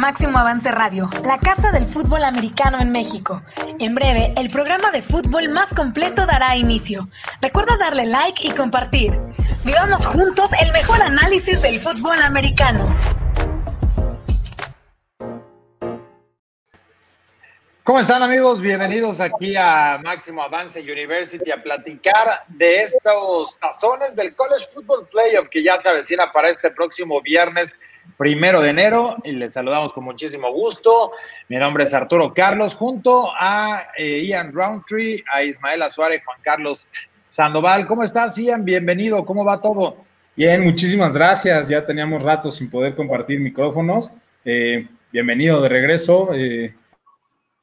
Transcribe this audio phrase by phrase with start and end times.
[0.00, 3.42] Máximo Avance Radio, la casa del fútbol americano en México.
[3.78, 7.06] En breve, el programa de fútbol más completo dará inicio.
[7.42, 9.12] Recuerda darle like y compartir.
[9.62, 12.96] Vivamos juntos el mejor análisis del fútbol americano.
[17.84, 18.62] ¿Cómo están amigos?
[18.62, 25.50] Bienvenidos aquí a Máximo Avance University a platicar de estos tazones del College Football Playoff
[25.50, 27.78] que ya se avecina para este próximo viernes
[28.16, 31.12] primero de enero y les saludamos con muchísimo gusto.
[31.48, 36.88] Mi nombre es Arturo Carlos, junto a eh, Ian Roundtree, a Ismael Azuare, Juan Carlos
[37.28, 37.86] Sandoval.
[37.86, 38.64] ¿Cómo estás, Ian?
[38.64, 39.96] Bienvenido, ¿cómo va todo?
[40.36, 41.68] Bien, muchísimas gracias.
[41.68, 44.10] Ya teníamos rato sin poder compartir micrófonos.
[44.44, 46.30] Eh, bienvenido de regreso.
[46.34, 46.74] Eh,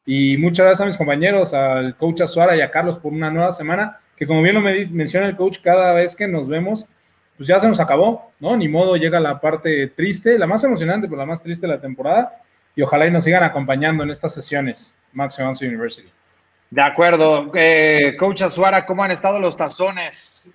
[0.05, 3.51] y muchas gracias a mis compañeros, al coach Azuara y a Carlos por una nueva
[3.51, 6.87] semana, que como bien lo menciona el coach, cada vez que nos vemos
[7.37, 8.57] pues ya se nos acabó, ¿no?
[8.57, 11.79] Ni modo, llega la parte triste, la más emocionante, pero la más triste de la
[11.79, 12.41] temporada,
[12.75, 16.09] y ojalá y nos sigan acompañando en estas sesiones, Max Evans University.
[16.69, 17.51] De acuerdo.
[17.53, 20.49] Eh, Coach Azuara, ¿cómo han estado los tazones?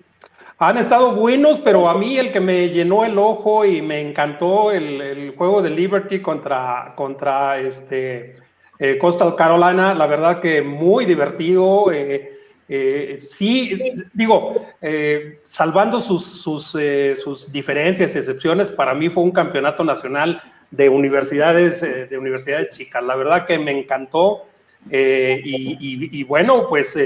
[0.59, 4.71] Han estado buenos, pero a mí el que me llenó el ojo y me encantó
[4.71, 8.35] el, juego de Liberty contra, contra este,
[8.77, 11.91] eh, Coastal Carolina, la verdad que muy divertido.
[11.91, 12.32] Eh,
[12.75, 19.21] eh, sí, digo, eh, salvando sus, sus, eh, sus, diferencias y excepciones, para mí fue
[19.21, 23.03] un campeonato nacional de universidades, de universidades chicas.
[23.03, 24.45] La verdad que me encantó.
[24.89, 26.97] Y, bueno, pues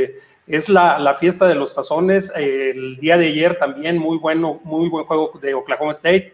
[0.48, 2.32] es la, la, fiesta de los tazones.
[2.34, 6.32] el día de ayer también muy bueno, muy buen juego de Oklahoma State.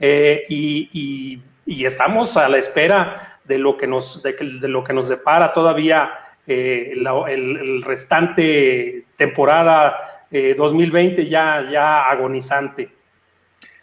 [0.00, 5.08] Y, y, estamos a la espera de lo que nos, de, de lo que nos
[5.08, 6.10] depara todavía
[6.46, 12.90] eh, el, restante temporada 2020 eh, ya, ya agonizante.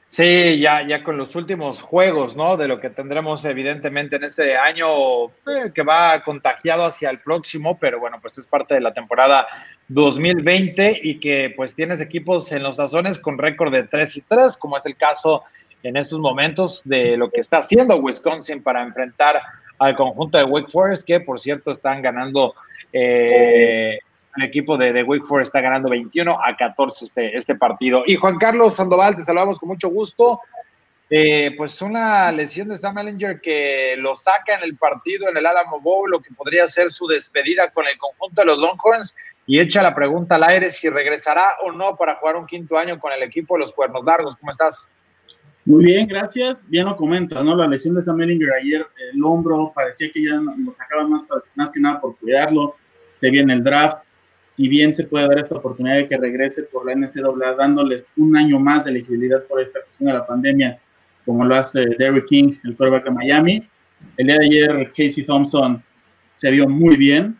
[0.10, 2.58] Sí, ya, ya con los últimos juegos, ¿no?
[2.58, 7.78] De lo que tendremos evidentemente en este año eh, que va contagiado hacia el próximo,
[7.78, 9.48] pero bueno, pues es parte de la temporada
[9.88, 14.58] 2020 y que pues tienes equipos en los tazones con récord de 3 y 3,
[14.58, 15.44] como es el caso
[15.84, 19.40] en estos momentos de lo que está haciendo Wisconsin para enfrentar
[19.80, 22.54] al conjunto de Wake Forest, que por cierto están ganando,
[22.94, 23.98] eh,
[24.36, 28.04] el equipo de, Wake Forest está ganando 21 a 14 este, este partido.
[28.06, 30.42] Y Juan Carlos Sandoval, te saludamos con mucho gusto.
[31.12, 35.46] Eh, pues una lesión de Sam Ellinger que lo saca en el partido en el
[35.46, 39.16] Alamo Bowl, lo que podría ser su despedida con el conjunto de los Longhorns,
[39.48, 43.00] y echa la pregunta al aire si regresará o no para jugar un quinto año
[43.00, 44.36] con el equipo de los Cuernos Largos.
[44.36, 44.94] ¿Cómo estás?
[45.70, 46.68] Muy bien, gracias.
[46.68, 47.56] Bien lo comenta, ¿no?
[47.56, 51.70] La lesión de Sam Ellinger ayer, el hombro, parecía que ya lo sacaban más, más
[51.70, 52.76] que nada por cuidarlo.
[53.14, 54.00] Se viene el draft.
[54.46, 58.36] Si bien se puede dar esta oportunidad de que regrese por la NCAA, dándoles un
[58.36, 60.80] año más de elegibilidad por esta cuestión de la pandemia,
[61.24, 63.70] como lo hace Derrick King, el quarterback de Miami.
[64.18, 65.84] El día de ayer, Casey Thompson
[66.34, 67.38] se vio muy bien.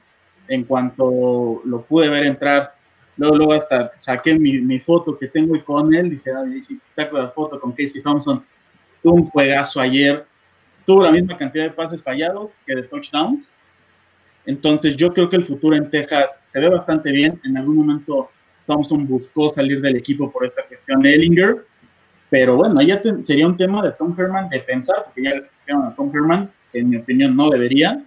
[0.50, 2.76] En cuanto lo pude ver entrar
[3.20, 6.32] Luego, luego hasta saqué mi, mi foto que tengo con él, dije,
[6.94, 8.46] saco la foto con Casey Thompson,
[9.04, 10.26] tuvo un juegazo ayer,
[10.86, 13.52] tuvo la misma cantidad de pases fallados que de touchdowns.
[14.46, 17.42] Entonces yo creo que el futuro en Texas se ve bastante bien.
[17.44, 18.30] En algún momento
[18.66, 21.66] Thompson buscó salir del equipo por esta cuestión de Ellinger,
[22.30, 25.44] pero bueno, ya sería un tema de Tom Herman de pensar, porque ya le
[25.74, 28.02] a Tom Herman, que en mi opinión no debería.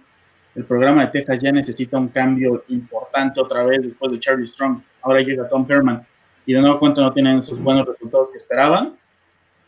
[0.55, 4.81] El programa de Texas ya necesita un cambio importante otra vez después de Charlie Strong.
[5.01, 6.05] Ahora llega Tom Herman.
[6.45, 8.95] Y de nuevo cuento no tienen esos buenos resultados que esperaban,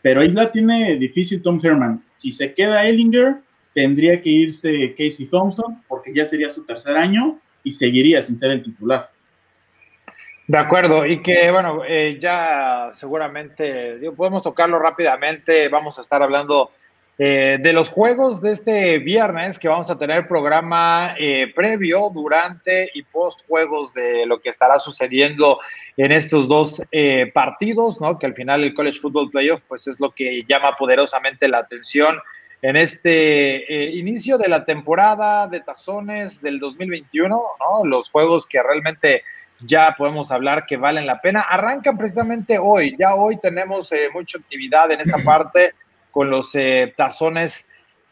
[0.02, 2.04] pero ahí la tiene difícil Tom Herman.
[2.10, 3.36] Si se queda Ellinger,
[3.74, 8.52] tendría que irse Casey Thompson porque ya sería su tercer año y seguiría sin ser
[8.52, 9.10] el titular.
[10.46, 16.70] De acuerdo, y que bueno, eh, ya seguramente podemos tocarlo rápidamente, vamos a estar hablando
[17.18, 22.90] eh, de los juegos de este viernes, que vamos a tener programa eh, previo, durante
[22.92, 25.58] y post juegos de lo que estará sucediendo
[25.96, 28.18] en estos dos eh, partidos, ¿no?
[28.18, 32.18] Que al final el College Football Playoff, pues es lo que llama poderosamente la atención
[32.60, 33.64] en este
[33.94, 37.84] inicio de la temporada de tazones del 2021, ¿no?
[37.86, 39.22] Los juegos que realmente
[39.60, 41.40] ya podemos hablar que valen la pena.
[41.40, 45.72] Arrancan precisamente hoy, ya hoy tenemos mucha actividad en esa parte
[46.16, 47.68] con los eh, tazones,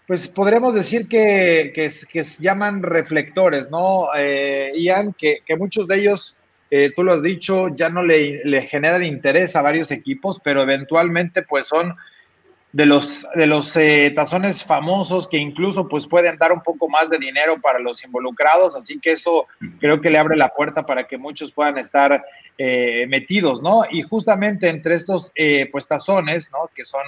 [0.07, 4.09] pues podríamos decir que, que, se llaman reflectores, ¿no?
[4.15, 6.37] Eh, Ian, que, que, muchos de ellos,
[6.71, 10.61] eh, tú lo has dicho, ya no le, le, generan interés a varios equipos, pero
[10.61, 11.97] eventualmente pues son
[12.73, 17.09] de los, de los eh, tazones famosos que incluso pues pueden dar un poco más
[17.09, 19.47] de dinero para los involucrados, así que eso
[19.81, 22.23] creo que le abre la puerta para que muchos puedan estar
[22.59, 23.85] metidos, ¿no?
[23.91, 25.33] Y justamente entre estos
[25.73, 26.71] pues tazones, ¿no?
[26.75, 27.03] Que son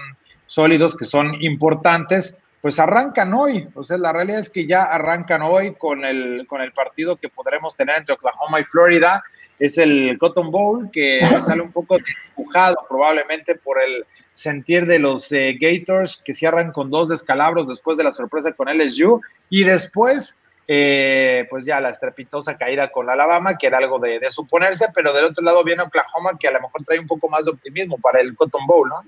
[0.47, 3.69] sólidos que son importantes, pues arrancan hoy.
[3.75, 7.29] O sea, la realidad es que ya arrancan hoy con el, con el partido que
[7.29, 9.23] podremos tener entre Oklahoma y Florida.
[9.59, 14.05] Es el Cotton Bowl, que sale un poco empujado probablemente por el
[14.35, 18.69] sentir de los eh, Gators, que cierran con dos descalabros después de la sorpresa con
[18.69, 19.21] LSU.
[19.49, 24.87] Y después eh, pues ya la estrepitosa caída con Alabama, que era algo de, suponerse,
[24.93, 27.53] pero del otro lado viene Oklahoma, que a lo mejor trae un poco más de
[27.53, 29.03] optimismo para el Cotton Bowl, ¿no?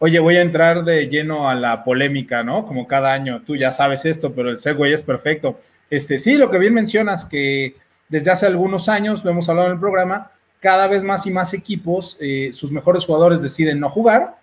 [0.00, 2.64] Oye, voy a entrar de lleno a la polémica, ¿no?
[2.64, 5.58] Como cada año, tú ya sabes esto, pero el segue es perfecto.
[5.90, 7.74] Este, sí, lo que bien mencionas, que
[8.08, 10.30] desde hace algunos años, lo hemos hablado en el programa,
[10.60, 14.36] cada vez más y más equipos, eh, sus mejores jugadores deciden no jugar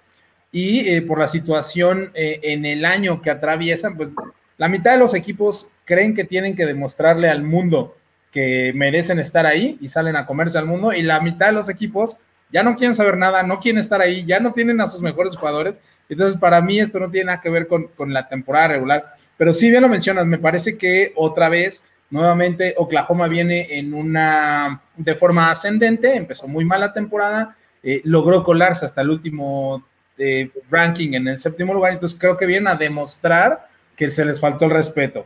[0.52, 4.10] y eh, por la situación en el año que atraviesan, pues
[4.58, 7.96] la mitad de los equipos creen que tienen que demostrarle al mundo
[8.32, 11.70] que merecen estar ahí y salen a comerse al mundo y la mitad de los
[11.70, 12.18] equipos
[12.56, 15.36] ya no quieren saber nada, no quieren estar ahí, ya no tienen a sus mejores
[15.36, 15.78] jugadores.
[16.08, 19.14] Entonces, para mí esto no tiene nada que ver con, la temporada regular.
[19.36, 24.82] Pero sí, bien lo mencionas, me parece que otra vez, nuevamente, Oklahoma viene en una,
[24.96, 29.84] de forma ascendente, empezó muy mal la temporada, eh, logró colarse hasta el último
[30.18, 33.68] eh, ranking en el séptimo lugar, entonces creo que viene a demostrar
[33.98, 35.26] que se les faltó el respeto.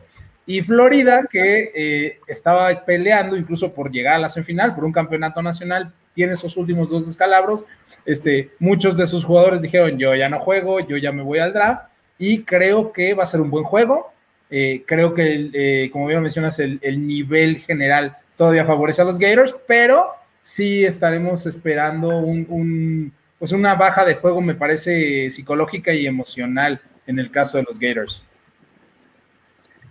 [0.50, 5.40] Y Florida, que eh, estaba peleando incluso por llegar a la semifinal, por un campeonato
[5.40, 7.64] nacional, tiene esos últimos dos descalabros.
[8.04, 11.52] Este, muchos de sus jugadores dijeron, yo ya no juego, yo ya me voy al
[11.52, 11.84] draft,
[12.18, 14.12] y creo que va a ser un buen juego.
[14.50, 19.54] Eh, creo que, eh, como bien mencionas, el, nivel general todavía favorece a los Gators,
[19.68, 20.08] pero
[20.42, 27.20] sí estaremos esperando un, pues una baja de juego, me parece, psicológica y emocional en
[27.20, 28.24] el caso de los Gators.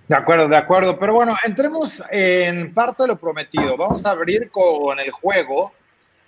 [0.10, 0.98] De acuerdo, de acuerdo.
[0.98, 3.78] Pero bueno, entremos en parte de lo prometido.
[3.78, 5.72] Vamos a abrir con el juego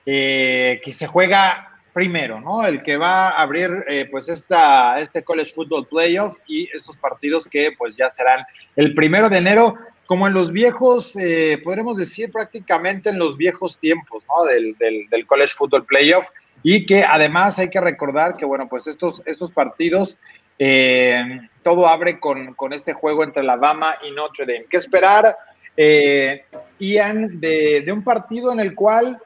[0.05, 2.63] eh, que se juega primero, ¿no?
[2.63, 7.47] El que va a abrir eh, pues esta, este College Football Playoff y estos partidos
[7.47, 8.45] que pues ya serán
[8.75, 9.75] el primero de enero,
[10.05, 14.45] como en los viejos, eh, podremos decir prácticamente en los viejos tiempos, ¿no?
[14.45, 16.27] Del, del, del College Football Playoff
[16.61, 20.19] y que además hay que recordar que, bueno, pues estos, estos partidos
[20.57, 24.65] eh, todo abre con, este juego entre Alabama y Notre Dame.
[24.69, 25.35] ¿Qué esperar,
[25.75, 26.45] eh,
[26.79, 29.19] Ian, de, un partido en el cual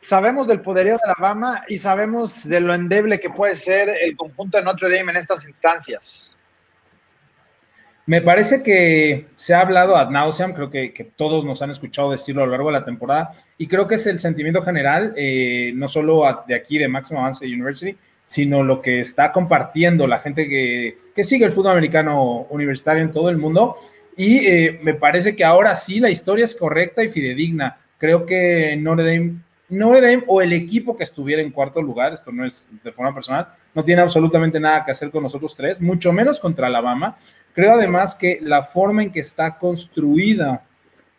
[0.00, 4.58] sabemos del poderío de Alabama y sabemos de lo endeble que puede ser el conjunto
[4.58, 6.36] de Notre Dame en estas instancias?
[8.04, 12.42] Me parece que se ha hablado ad nauseam, creo que, todos nos han escuchado decirlo
[12.42, 15.86] a lo largo de la temporada, y creo que es el sentimiento general, eh, no
[15.86, 17.96] solo de aquí de Máximo Avance University,
[18.32, 23.28] sino lo que está compartiendo la gente que, sigue el fútbol americano universitario en todo
[23.28, 23.76] el mundo.
[24.16, 27.78] Y eh, me parece que ahora sí la historia es correcta y fidedigna.
[27.98, 29.34] Creo que Notre Dame,
[29.68, 33.12] Notre Dame o el equipo que estuviera en cuarto lugar, esto no es de forma
[33.12, 37.18] personal, no tiene absolutamente nada que hacer con nosotros tres, mucho menos contra Alabama.
[37.52, 40.64] Creo además que la forma en que está construida,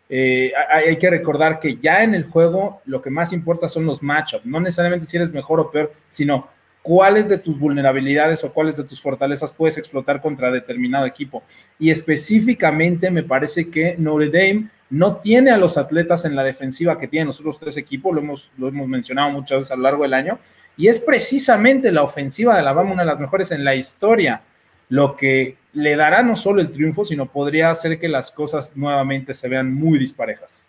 [0.08, 4.02] eh, hay, que recordar que ya en el juego lo que más importa son los
[4.02, 6.52] matchups, no necesariamente si eres mejor o peor, sino
[6.84, 11.42] cuáles de tus vulnerabilidades o cuáles de tus fortalezas puedes explotar contra determinado equipo.
[11.78, 16.98] Y específicamente me parece que Notre Dame no tiene a los atletas en la defensiva
[16.98, 19.82] que tienen los otros tres equipos, lo hemos, lo hemos mencionado muchas veces a lo
[19.84, 20.38] largo del año,
[20.76, 24.42] y es precisamente la ofensiva de Alabama una de las mejores en la historia,
[24.90, 29.32] lo que le dará no solo el triunfo, sino podría hacer que las cosas nuevamente
[29.32, 30.62] se vean muy disparejas.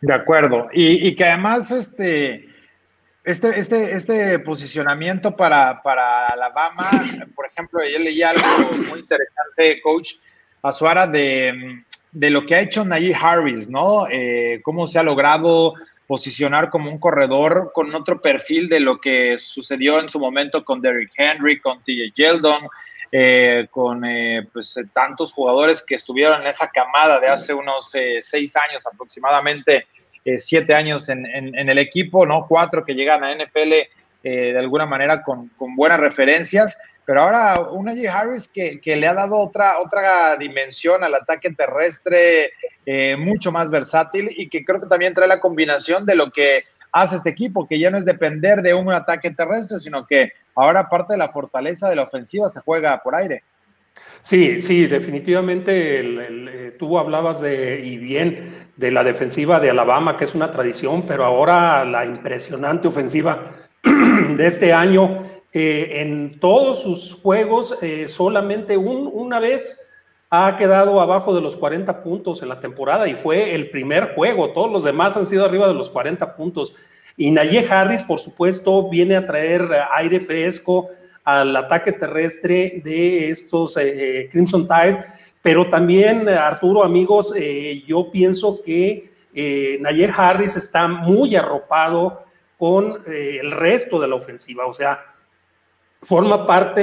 [0.00, 2.48] De acuerdo, y que además este
[3.28, 6.90] este, este, este posicionamiento para, para Alabama,
[7.34, 8.42] por ejemplo, yo leí algo
[8.88, 10.14] muy interesante, coach
[10.62, 14.06] Azuara, de, de lo que ha hecho Najee Harris, ¿no?
[14.10, 15.74] Eh, cómo se ha logrado
[16.06, 20.80] posicionar como un corredor con otro perfil de lo que sucedió en su momento con
[20.80, 22.66] Derrick Henry, con TJ Yeldon,
[23.12, 27.92] eh, con eh, pues, tantos jugadores que estuvieron en esa camada de hace unos
[28.22, 29.86] seis años aproximadamente
[30.24, 32.46] eh, siete años en, el equipo, ¿no?
[32.46, 33.72] Cuatro que llegan a NFL
[34.24, 38.12] eh, de alguna manera con, buenas referencias, pero ahora una J.
[38.12, 42.52] Harris que, le ha dado otra, otra dimensión al ataque terrestre
[42.84, 46.64] eh, mucho más versátil y que creo que también trae la combinación de lo que
[46.92, 50.88] hace este equipo, que ya no es depender de un ataque terrestre, sino que ahora
[50.88, 53.42] parte de la fortaleza de la ofensiva se juega por aire.
[54.22, 60.36] Sí, sí, definitivamente tú hablabas de, y bien, de la defensiva de Alabama, que es
[60.36, 67.76] una tradición, pero ahora la impresionante ofensiva de este año, eh, en todos sus juegos,
[67.82, 69.84] eh, solamente una vez
[70.30, 74.50] ha quedado abajo de los 40 puntos en la temporada y fue el primer juego,
[74.50, 76.72] todos los demás han sido arriba de los 40 puntos.
[77.16, 80.88] Y Nayé Harris, por supuesto, viene a traer aire fresco
[81.24, 85.04] al ataque terrestre de estos eh, Crimson Tide,
[85.42, 87.32] pero también, Arturo, amigos,
[87.86, 89.10] yo pienso que
[89.80, 92.24] Nayel Harris está muy arropado
[92.58, 95.00] con el resto de la ofensiva, o sea,
[96.02, 96.82] forma parte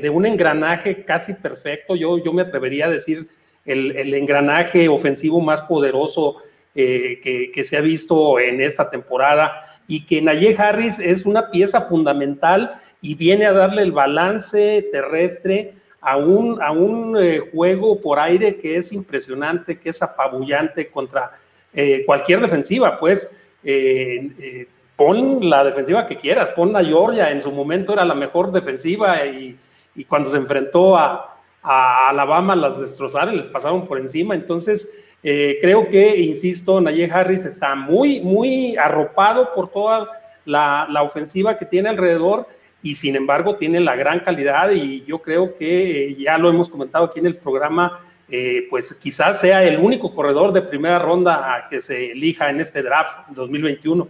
[0.00, 3.28] de, un engranaje casi perfecto, yo, yo me atrevería a decir
[3.64, 6.36] el, engranaje ofensivo más poderoso
[6.74, 9.62] que, que, se ha visto en esta temporada.
[9.86, 15.74] Y que Nayé Harris es una pieza fundamental y viene a darle el balance terrestre
[16.04, 21.32] a un, a un eh, juego por aire que es impresionante, que es apabullante contra
[21.72, 27.50] eh, cualquier defensiva, pues eh, pon la defensiva que quieras, pon a Georgia, en su
[27.50, 29.58] momento era la mejor defensiva y,
[29.94, 35.88] y cuando se enfrentó a, a Alabama las destrozaron, les pasaron por encima, entonces creo
[35.88, 40.06] que, insisto, Nayé Harris está muy, muy arropado por toda
[40.44, 42.46] la, ofensiva que tiene alrededor
[42.84, 46.68] y sin embargo tiene la gran calidad y yo creo que eh, ya lo hemos
[46.68, 51.66] comentado aquí en el programa, eh, pues quizás sea el único corredor de primera ronda
[51.70, 54.06] que se elija en este draft 2021.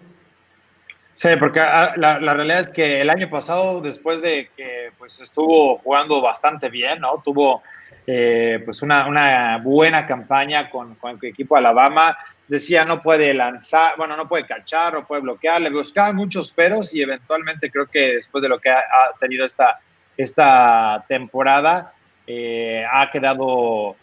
[1.14, 5.78] Sí, porque ah, la, realidad es que el año pasado, después de que pues estuvo
[5.78, 7.22] jugando bastante bien, ¿no?
[7.24, 7.62] Tuvo
[8.08, 12.18] eh, pues una, una, buena campaña con, con, el equipo Alabama.
[12.46, 16.94] Decía no puede lanzar, bueno, no puede cachar, no puede bloquear, le buscaban muchos peros
[16.94, 18.82] y eventualmente creo que después de lo que ha,
[19.18, 19.80] tenido esta,
[20.16, 21.94] esta temporada,
[22.26, 23.96] eh, ha quedado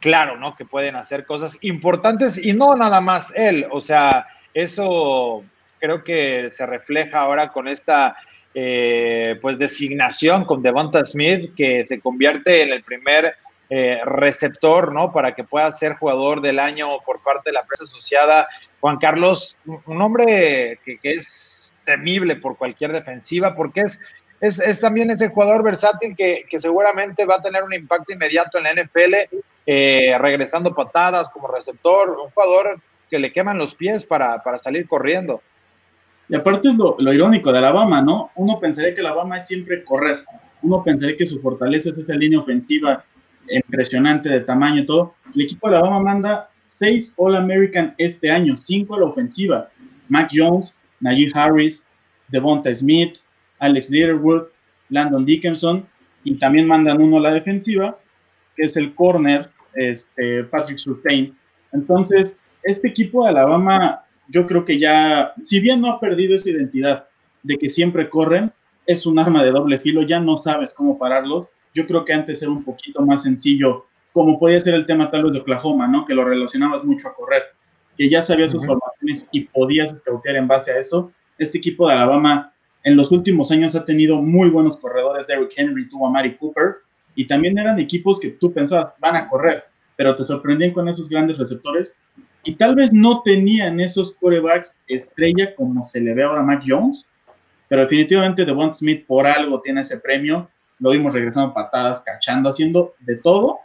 [0.00, 0.56] claro, ¿no?
[0.56, 5.44] Que pueden hacer cosas importantes y no nada más él, o sea, eso
[5.78, 8.16] creo que se refleja ahora con esta
[8.54, 13.34] eh, pues designación con Devonta Smith, que se convierte en el primer
[13.68, 15.12] eh, receptor, ¿no?
[15.12, 18.48] Para que pueda ser jugador del año por parte de la prensa asociada.
[18.80, 24.00] Juan Carlos, un hombre que, es temible por cualquier defensiva, porque es,
[24.40, 28.74] es, también ese jugador versátil que, seguramente va a tener un impacto inmediato en la
[28.74, 29.14] NFL,
[29.66, 32.80] eh, regresando patadas como receptor, un jugador
[33.10, 35.40] que le queman los pies para, para salir corriendo.
[36.28, 38.30] Y aparte es lo, irónico de Alabama, ¿no?
[38.34, 40.24] Uno pensaría que Alabama es siempre correr.
[40.62, 43.04] Uno pensaría que su fortaleza es esa línea ofensiva
[43.48, 45.14] impresionante de tamaño y todo.
[45.34, 49.70] El equipo de Alabama manda seis All-American este año, cinco a la ofensiva.
[50.08, 51.86] Mac Jones, Najee Harris,
[52.28, 53.18] Devonta Smith,
[53.58, 54.44] Alex Leatherwood,
[54.88, 55.86] Landon Dickinson,
[56.24, 57.98] y también mandan uno a la defensiva,
[58.56, 61.36] que es el corner, este, Patrick Surtain.
[61.72, 66.50] Entonces, este equipo de Alabama yo creo que ya, si bien no ha perdido esa
[66.50, 67.06] identidad
[67.42, 68.52] de que siempre corren,
[68.86, 71.48] es un arma de doble filo, ya no sabes cómo pararlos.
[71.76, 75.24] Yo creo que antes era un poquito más sencillo, como podía ser el tema tal
[75.24, 76.06] vez de Oklahoma, ¿no?
[76.06, 77.42] Que lo relacionabas mucho a correr,
[77.98, 81.12] que ya sabías sus formaciones y podías escautear en base a eso.
[81.36, 82.50] Este equipo de Alabama
[82.82, 85.26] en los últimos años ha tenido muy buenos corredores.
[85.26, 86.76] Derrick Henry tuvo a Mari Cooper
[87.14, 89.64] y también eran equipos que tú pensabas van a correr,
[89.96, 91.94] pero te sorprendían con esos grandes receptores
[92.42, 96.62] y tal vez no tenían esos corebacks estrella como se le ve ahora a Mac
[96.66, 97.04] Jones,
[97.68, 100.48] pero definitivamente Devon Smith por algo tiene ese premio.
[100.78, 103.58] Lo vimos regresando patadas, cachando, haciendo de todo,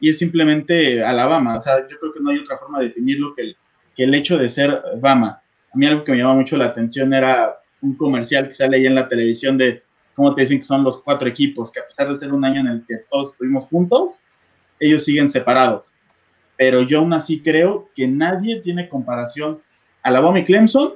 [0.00, 1.58] y es simplemente Alabama.
[1.58, 3.56] O sea, yo creo que no hay otra forma de definirlo que el,
[3.94, 5.42] que el hecho de ser Bama.
[5.72, 8.86] A mí algo que me llama mucho la atención era un comercial que sale ahí
[8.86, 9.82] en la televisión de
[10.14, 12.60] cómo te dicen que son los cuatro equipos, que a pesar de ser un año
[12.60, 14.22] en el que todos estuvimos juntos,
[14.80, 15.92] ellos siguen separados
[16.56, 19.60] pero yo aún así creo que nadie tiene comparación
[20.02, 20.94] a Alabama y Clemson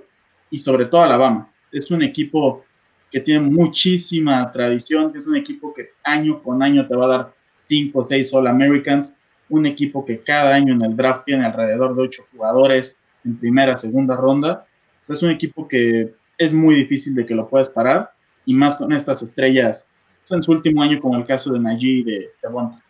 [0.50, 1.52] y sobre todo a Alabama.
[1.70, 2.64] Es un equipo
[3.10, 7.08] que tiene muchísima tradición, que es un equipo que año con año te va a
[7.08, 9.14] dar 5 o 6 All Americans,
[9.48, 13.76] un equipo que cada año en el draft tiene alrededor de 8 jugadores en primera,
[13.76, 14.66] segunda ronda.
[15.08, 18.12] es un equipo que es muy difícil de que lo puedas parar
[18.46, 19.86] y más con estas estrellas
[20.30, 22.80] en su último año como el caso de Najee y de Devonta.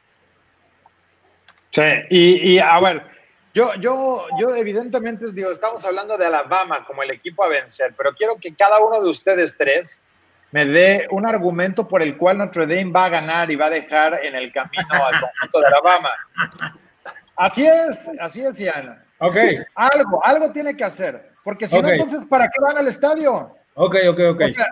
[1.73, 3.03] Sí, y, a ver,
[3.55, 8.13] yo, yo, yo evidentemente digo, estamos hablando de Alabama como el equipo a vencer, pero
[8.13, 10.03] quiero que cada uno de ustedes tres
[10.53, 13.71] me dé un argumento por el cual Notre Dame va a ganar y va a
[13.71, 16.11] dejar en el camino al conjunto de Alabama.
[17.37, 19.03] Así es, así es, Ian.
[19.19, 19.37] Ok.
[19.75, 23.55] Algo, algo tiene que hacer, porque si no, entonces, ¿para qué van al estadio?
[23.75, 24.43] Ok, ok, ok.
[24.43, 24.67] O sea,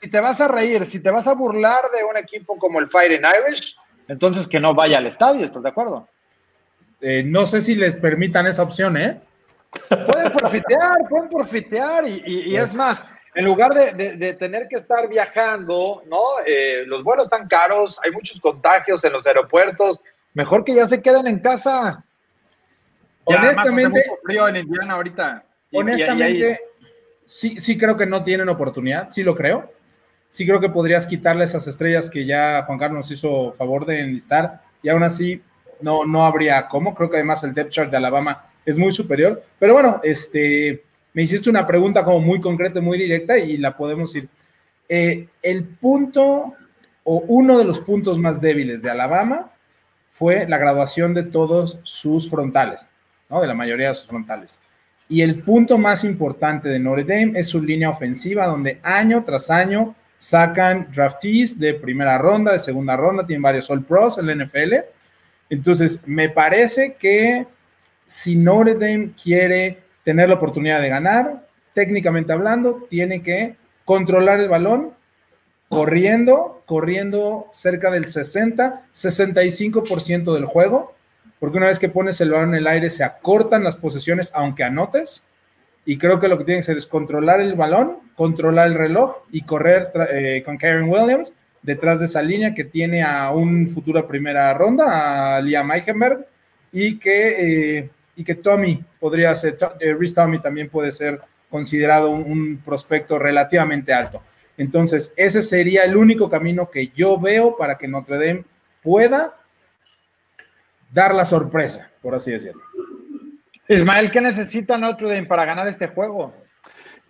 [0.00, 2.88] si te vas a reír, si te vas a burlar de un equipo como el
[2.88, 3.76] Fighting Irish,
[4.08, 6.08] entonces que no vaya al estadio, ¿estás de acuerdo?
[7.00, 9.20] Eh, no sé si les permitan esa opción, ¿eh?
[9.88, 16.20] Pueden profitear, pueden profitear y, es más, en lugar de, tener que estar viajando, ¿no?
[16.46, 20.02] Eh, los vuelos están caros, hay muchos contagios en los aeropuertos,
[20.34, 22.04] mejor que ya se queden en casa.
[23.24, 25.44] honestamente, frío en Indiana ahorita.
[25.72, 26.60] honestamente,
[27.24, 29.72] sí, sí creo que no tienen oportunidad, sí lo creo.
[30.28, 34.00] sí creo que podrías quitarle esas estrellas que ya Juan Carlos nos hizo favor de
[34.00, 35.42] enlistar y aún así
[35.80, 36.94] no, no habría cómo.
[36.94, 39.42] Creo que además el depth chart de Alabama es muy superior.
[39.58, 44.14] Pero bueno, este, me hiciste una pregunta como muy concreta, muy directa y la podemos
[44.16, 44.28] ir.
[44.88, 46.54] Eh, el punto
[47.04, 49.50] o uno de los puntos más débiles de Alabama
[50.10, 52.86] fue la graduación de todos sus frontales,
[53.28, 53.40] ¿no?
[53.40, 54.60] de la mayoría de sus frontales.
[55.08, 59.50] Y el punto más importante de Notre Dame es su línea ofensiva, donde año tras
[59.50, 64.44] año sacan draftees de primera ronda, de segunda ronda, tienen varios All Pros en la
[64.44, 64.74] NFL.
[65.50, 67.46] Entonces, me parece que
[68.06, 74.48] si Notre Dame quiere tener la oportunidad de ganar, técnicamente hablando, tiene que controlar el
[74.48, 74.92] balón,
[75.68, 80.94] corriendo, corriendo cerca del 60, 65% del juego,
[81.40, 84.64] porque una vez que pones el balón en el aire se acortan las posesiones aunque
[84.64, 85.26] anotes
[85.84, 89.24] y creo que lo que tiene que hacer es controlar el balón, controlar el reloj
[89.32, 94.06] y correr eh, con Karen Williams detrás de esa línea que tiene a un futuro
[94.06, 96.26] primera ronda, a Liam Eichenberg,
[96.72, 97.90] y que, eh,
[98.22, 103.18] y que Tommy podría ser, eh, Rhys Tommy también puede ser considerado un, un, prospecto
[103.18, 104.22] relativamente alto.
[104.56, 108.44] Entonces, ese sería el único camino que yo veo para que Notre Dame
[108.80, 109.34] pueda
[110.92, 112.62] dar la sorpresa, por así decirlo.
[113.68, 116.32] Ismael, ¿qué necesita Notre Dame para ganar este juego?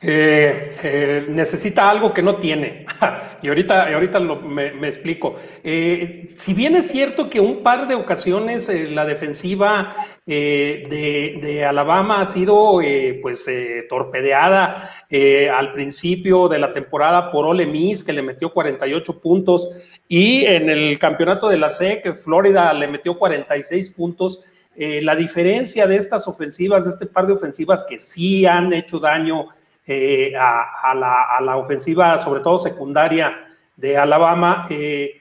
[0.04, 2.86] Eh, eh, necesita algo que no tiene.
[3.42, 5.36] y ahorita, ahorita me, explico.
[5.62, 9.94] Eh, si bien es cierto que un par de ocasiones la defensiva
[10.26, 12.80] de, Alabama ha sido
[13.20, 13.46] pues
[13.88, 14.90] torpedeada
[15.54, 19.68] al principio de la temporada por Ole Miss, que le metió 48 puntos,
[20.08, 24.44] y en el campeonato de la SEC, Florida le metió 46 puntos.
[24.76, 29.48] la diferencia de estas ofensivas, de este par de ofensivas que sí han hecho daño
[29.84, 33.36] eh, a, la, ofensiva, sobre todo secundaria
[33.76, 34.64] de Alabama.
[34.70, 35.20] Eh,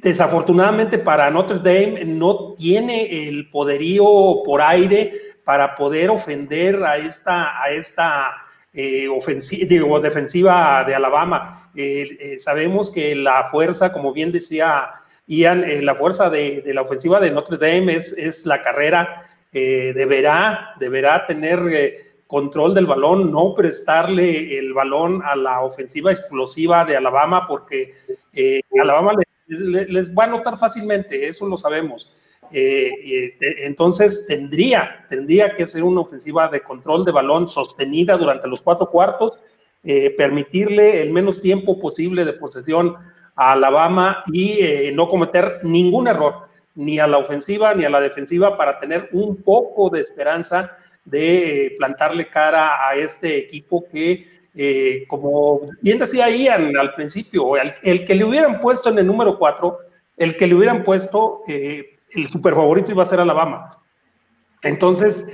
[0.00, 5.12] desafortunadamente para Notre Dame no tiene el poderío por aire
[5.44, 8.32] para poder ofender a esta, a esta
[8.72, 11.70] eh, ofensiva, defensiva de Alabama.
[12.38, 14.88] sabemos que la fuerza, como bien decía
[15.26, 19.24] Ian, la fuerza de, la ofensiva de Notre Dame es, es la carrera.
[19.52, 26.96] deberá, deberá tener control del balón, no prestarle el balón a la ofensiva explosiva de
[26.96, 27.94] Alabama, porque
[28.32, 29.12] eh, Alabama
[29.46, 32.12] les, va a notar fácilmente, eso lo sabemos.
[32.50, 38.60] Eh, entonces tendría, tendría que ser una ofensiva de control de balón sostenida durante los
[38.60, 39.38] cuatro cuartos,
[39.84, 42.96] eh, permitirle el menos tiempo posible de posesión
[43.36, 48.56] a Alabama y no cometer ningún error, ni a la ofensiva ni a la defensiva,
[48.56, 55.04] para tener un poco de esperanza de eh, plantarle cara a este equipo que, eh,
[55.06, 59.78] como bien decía Ian al principio, el, que le hubieran puesto en el número 4,
[60.16, 63.78] el que le hubieran puesto, eh, el super favorito iba a ser Alabama.
[64.62, 65.26] Entonces,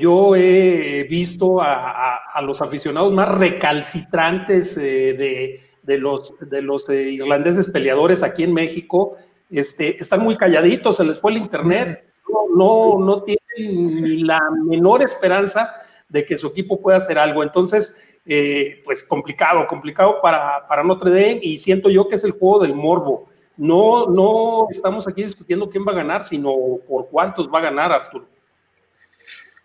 [0.00, 5.60] yo he visto a, los aficionados más recalcitrantes de,
[5.98, 9.18] los, de los irlandeses peleadores aquí en México,
[9.50, 12.04] este, están muy calladitos, se les fue el internet,
[12.54, 15.74] no, no tienen ni la menor esperanza
[16.08, 17.42] de que su equipo pueda hacer algo.
[17.42, 22.32] Entonces, eh, pues complicado, complicado para, para Notre Dame y siento yo que es el
[22.32, 23.28] juego del morbo.
[23.56, 26.52] No, no estamos aquí discutiendo quién va a ganar, sino
[26.88, 28.26] por cuántos va a ganar Arturo.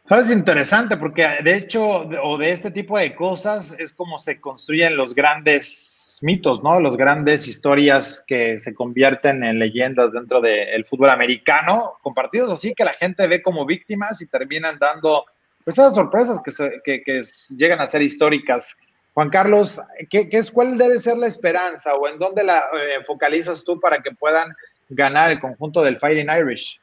[0.09, 1.81] Es interesante porque de hecho,
[2.23, 6.79] o de este tipo de cosas es como se construyen los grandes mitos, ¿no?
[6.79, 12.85] Los grandes historias que se convierten en leyendas dentro del fútbol americano, compartidos así que
[12.85, 15.25] la gente ve como víctimas y terminan dando
[15.63, 16.41] pues, esas sorpresas
[16.83, 17.21] que, que,
[17.55, 18.75] llegan a ser históricas.
[19.13, 23.63] Juan Carlos, ¿qué, es, ¿cuál debe ser la esperanza o en dónde la eh, focalizas
[23.63, 24.55] tú para que puedan
[24.89, 26.81] ganar el conjunto del Fighting Irish?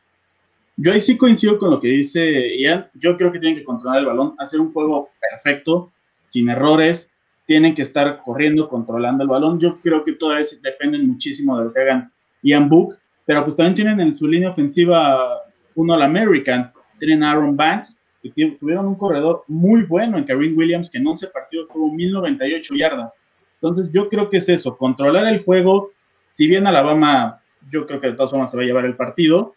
[0.76, 2.88] Yo ahí sí coincido con lo que dice Ian.
[2.94, 7.10] Yo creo que tienen que controlar el balón, hacer un juego perfecto, sin errores.
[7.46, 9.58] Tienen que estar corriendo, controlando el balón.
[9.58, 12.12] Yo creo que todavía dependen muchísimo de lo que hagan
[12.42, 15.42] Ian Book, pero pues también tienen en su línea ofensiva
[15.74, 16.72] uno al American.
[16.98, 17.98] Tienen Aaron Banks,
[18.34, 22.74] y tuvieron un corredor muy bueno en Kareem Williams, que en 11 partidos tuvo 1098
[22.74, 23.14] yardas.
[23.54, 25.92] Entonces, yo creo que es eso, controlar el juego.
[26.24, 29.54] Si bien Alabama, yo creo que de todas formas se va a llevar el partido,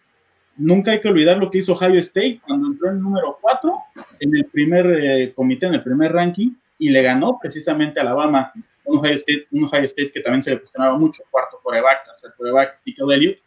[0.60, 3.74] nunca hay que olvidar lo que hizo Ohio State cuando entró en número 4
[4.19, 8.52] en el primer eh, comité, en el primer ranking, y le ganó precisamente a Alabama,
[8.86, 12.32] un Ohio State, un Ohio State que también se le cuestionaba mucho, cuarto coreback, tercer
[12.38, 13.38] coreback, Ezekiel Elliott.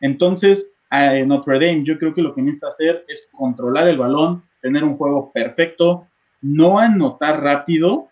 [0.00, 0.70] Entonces,
[1.26, 4.96] Notre Dame, yo creo que lo que necesita hacer es controlar el balón, tener un
[4.96, 6.06] juego perfecto,
[6.40, 8.08] no anotar rápido,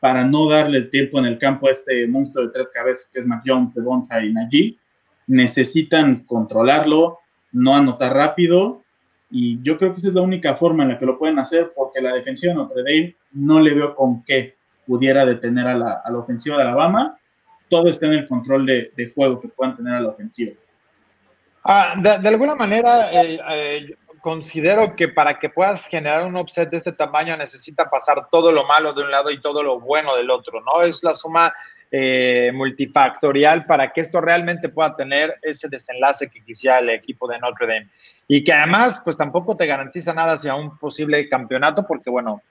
[0.00, 3.20] para no darle el tiempo en el campo a este monstruo de tres cabezas que
[3.20, 4.78] es Mac Jones, Devonta y Najee.
[5.26, 7.18] Necesitan controlarlo,
[7.56, 8.82] no anotar rápido
[9.30, 11.72] y yo creo que esa es la única forma en la que lo pueden hacer
[11.74, 16.02] porque la defensiva de Notre Dame no le veo con qué pudiera detener a la,
[16.18, 17.18] ofensiva de Alabama.
[17.68, 20.52] Todo está en el control de, juego que puedan tener a la ofensiva.
[21.64, 26.76] Ah, de, alguna manera, eh, eh, considero que para que puedas generar un offset de
[26.76, 30.30] este tamaño necesita pasar todo lo malo de un lado y todo lo bueno del
[30.30, 30.82] otro, ¿no?
[30.82, 31.52] Es la suma
[31.90, 37.38] eh, multifactorial para que esto realmente pueda tener ese desenlace que quisiera el equipo de
[37.38, 37.88] Notre Dame.
[38.26, 42.42] Y que además, pues tampoco te garantiza nada hacia un posible campeonato, porque bueno,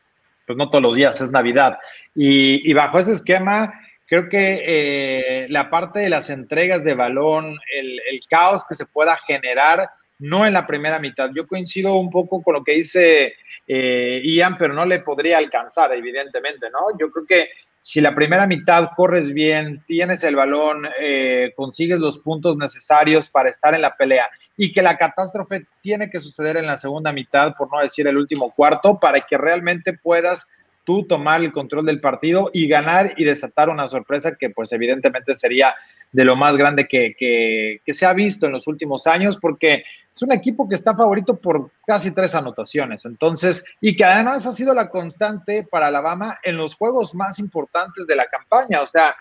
[0.45, 1.77] pues no todos los días es Navidad.
[2.13, 3.73] Y, bajo ese esquema,
[4.07, 9.17] creo que eh, la parte de las entregas de balón, el, caos que se pueda
[9.27, 11.29] generar, no en la primera mitad.
[11.35, 13.35] Yo coincido un poco con lo que dice
[13.67, 16.97] eh, Ian, pero no le podría alcanzar, evidentemente, ¿no?
[16.97, 17.49] Yo creo que
[17.85, 23.51] si la primera mitad corres bien, tienes el balón, eh, consigues los puntos necesarios para
[23.51, 27.53] estar en la pelea y que la catástrofe tiene que suceder en la segunda mitad,
[27.55, 30.49] por no decir el último cuarto, para que realmente puedas
[30.83, 35.35] tú tomar el control del partido y ganar y desatar una sorpresa que pues evidentemente
[35.35, 35.75] sería
[36.15, 39.83] de lo más grande que, se ha visto en los últimos años, porque
[40.15, 43.03] es un equipo que está favorito por casi tres anotaciones.
[43.03, 48.07] Entonces, y que además ha sido la constante para Alabama en los juegos más importantes
[48.07, 48.81] de la campaña.
[48.81, 49.13] O sea,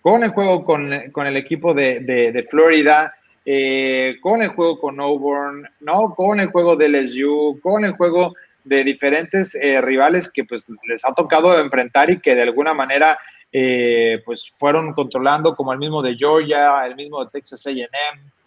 [0.00, 3.14] con el juego con, el equipo de, Florida,
[3.44, 6.14] eh, con el juego con Auburn, ¿no?
[6.14, 8.32] Con el juego de LSU, con el juego
[8.64, 13.18] de diferentes eh, rivales que pues les ha tocado enfrentar y que de alguna manera
[13.52, 17.88] eh, pues fueron controlando como el mismo de Georgia, el mismo de Texas A&M,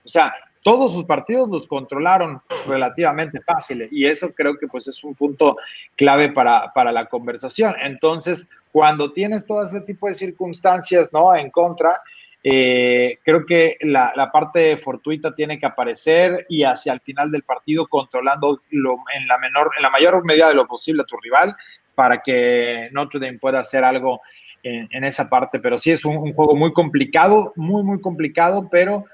[0.04, 0.34] o sea,
[0.66, 5.58] todos sus partidos los controlaron relativamente fáciles y eso creo que pues es un punto
[5.96, 7.76] clave para, para la conversación.
[7.84, 11.36] Entonces, cuando tienes todo ese tipo de circunstancias, ¿no?
[11.36, 12.02] En contra,
[12.44, 17.44] eh, creo que la, la, parte fortuita tiene que aparecer y hacia el final del
[17.44, 21.18] partido controlando lo, en, la menor, en la mayor medida de lo posible a tu
[21.18, 21.56] rival
[21.94, 24.22] para que Notre Dame pueda hacer algo
[24.66, 29.06] en, esa parte, pero sí es un, juego muy complicado, muy, muy complicado, pero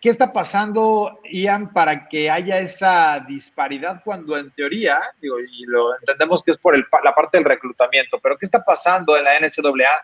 [0.00, 5.96] ¿qué está pasando, Ian, para que haya esa disparidad cuando en teoría, digo, y lo
[6.00, 10.02] entendemos que es por la parte del reclutamiento, pero ¿qué está pasando en la NCAA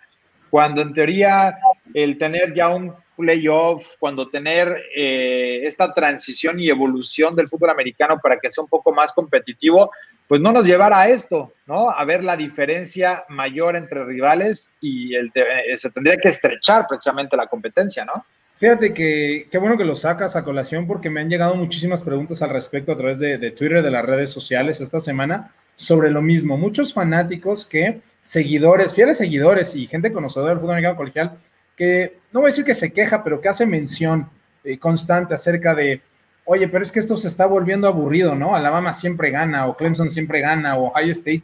[0.49, 1.59] cuando en teoría
[1.95, 8.19] el tener ya un playoff, cuando tener eh, esta transición y evolución del fútbol americano
[8.23, 9.91] para que sea un poco más competitivo,
[10.27, 11.91] pues no nos llevara a esto, ¿no?
[11.91, 17.37] A ver la diferencia mayor entre rivales y el, eh, se tendría que estrechar precisamente
[17.37, 18.25] la competencia, ¿no?
[18.55, 22.43] Fíjate que qué bueno que lo sacas a colación porque me han llegado muchísimas preguntas
[22.43, 26.23] al respecto a través de, de Twitter, de las redes sociales esta semana sobre lo
[26.23, 26.57] mismo.
[26.57, 31.39] Muchos fanáticos que, seguidores, fieles seguidores y gente conocedora del fútbol americano colegial,
[31.77, 34.29] que no voy a decir que se queja, pero que hace mención
[34.65, 36.03] eh, constante acerca de
[36.45, 38.55] oye, pero es que esto se está volviendo aburrido, ¿no?
[38.55, 41.43] Alabama siempre gana, o Clemson siempre gana, o Ohio State.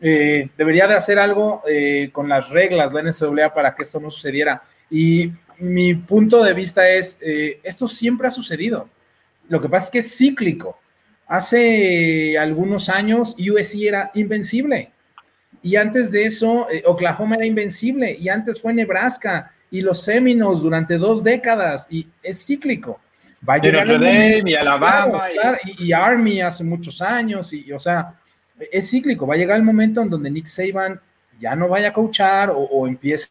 [0.00, 4.10] Eh, debería de hacer algo eh, con las reglas la NCAA para que esto no
[4.10, 4.62] sucediera.
[4.90, 8.88] Y mi punto de vista es, eh, esto siempre ha sucedido.
[9.48, 10.78] Lo que pasa es que es cíclico.
[11.26, 14.92] Hace algunos años USC era invencible.
[15.62, 18.14] Y antes de eso, Oklahoma era invencible.
[18.20, 21.88] Y antes fue Nebraska y los Seminoles durante dos décadas.
[21.90, 23.00] Y es cíclico.
[23.46, 23.88] Va a llegar
[24.46, 25.24] y Alabama
[25.78, 25.92] y...
[25.92, 28.14] Army hace muchos años y, o sea
[28.70, 29.26] es cíclico.
[29.26, 31.00] Va a llegar el momento en donde Nick Saban
[31.40, 33.28] ya no vaya a coachar o, o empiece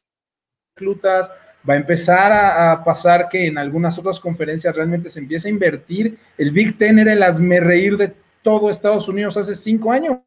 [0.76, 1.32] clutas
[1.68, 6.18] va a empezar a, pasar que en algunas otras conferencias realmente se empieza a invertir.
[6.38, 10.18] El Big Ten era el reír de todo Estados Unidos hace cinco años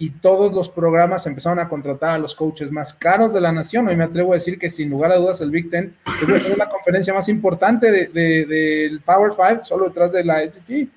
[0.00, 3.88] y todos los programas empezaron a contratar a los coaches más caros de la nación.
[3.88, 5.92] Hoy me atrevo a decir que sin lugar a dudas el Big Ten
[6.32, 10.88] es la conferencia más importante del de, Power Five, solo detrás de la SEC.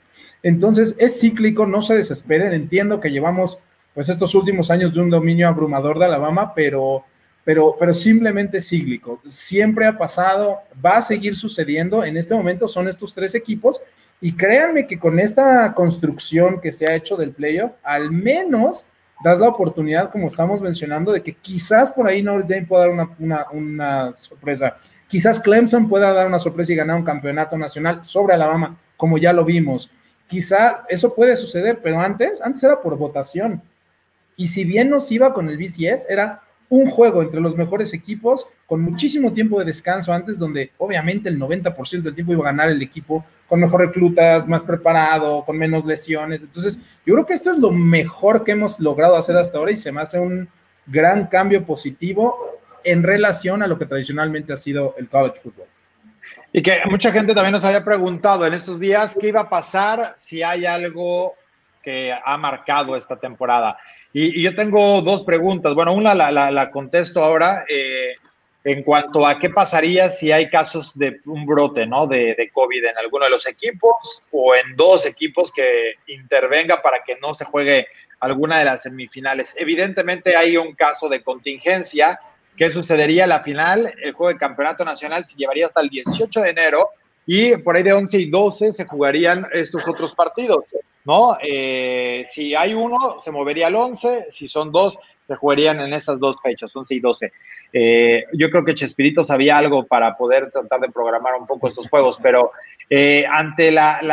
[0.44, 2.54] Entonces es cíclico, no se desesperen.
[2.54, 3.58] Entiendo que llevamos
[3.96, 7.04] pues estos últimos años de un dominio abrumador de Alabama, pero,
[7.44, 9.20] pero, pero simplemente cíclico.
[9.26, 12.06] Siempre ha pasado, va a seguir sucediendo.
[12.06, 13.82] En este momento son estos tres equipos
[14.22, 18.86] y créanme que con esta construcción que se ha hecho del playoff, al menos
[19.24, 23.08] das la oportunidad, como estamos mencionando, de que quizás por ahí Notre Dame pueda dar
[23.60, 24.78] una, sorpresa.
[25.08, 29.34] Quizás Clemson pueda dar una sorpresa y ganar un campeonato nacional sobre Alabama, como ya
[29.34, 29.92] lo vimos.
[30.28, 33.62] Quizá eso puede suceder, pero antes, antes era por votación.
[34.36, 38.48] Y si bien nos iba con el BCS, era un juego entre los mejores equipos
[38.66, 42.70] con muchísimo tiempo de descanso antes, donde obviamente el 90% del tiempo iba a ganar
[42.70, 46.42] el equipo con mejor reclutas, más preparado, con menos lesiones.
[46.42, 49.78] Entonces, yo creo que esto es lo mejor que hemos logrado hacer hasta ahora y
[49.78, 50.50] se me hace un,
[50.86, 55.68] gran cambio positivo en relación a lo que tradicionalmente ha sido el college football.
[56.54, 60.14] Y que mucha gente también nos había preguntado en estos días qué iba a pasar
[60.18, 61.36] si hay algo
[61.84, 63.78] que ha marcado esta temporada.
[64.14, 65.74] Y, yo tengo dos preguntas.
[65.74, 68.14] Bueno, una la, contesto ahora eh,
[68.64, 72.08] en cuanto a qué pasaría si hay casos de un brote ¿no?
[72.08, 77.16] de, COVID en alguno de los equipos o en dos equipos que intervenga para que
[77.22, 77.88] no se juegue
[78.20, 79.56] alguna de las semifinales.
[79.58, 82.20] Evidentemente hay un caso de contingencia.
[82.56, 83.26] ¿Qué sucedería?
[83.26, 86.90] La final, el juego de campeonato nacional se llevaría hasta el 18 de enero
[87.34, 90.66] y por ahí de 11 y 12 se jugarían estos otros partidos.
[91.06, 91.38] ¿no?
[91.42, 96.20] Eh, si hay uno, se movería al 11, si son dos, se jugarían en esas
[96.20, 97.32] dos fechas, 11 y 12.
[97.72, 101.88] Eh, yo creo que Chespirito sabía algo para poder tratar de programar un poco estos
[101.88, 102.52] juegos, pero
[102.90, 104.04] eh, ante las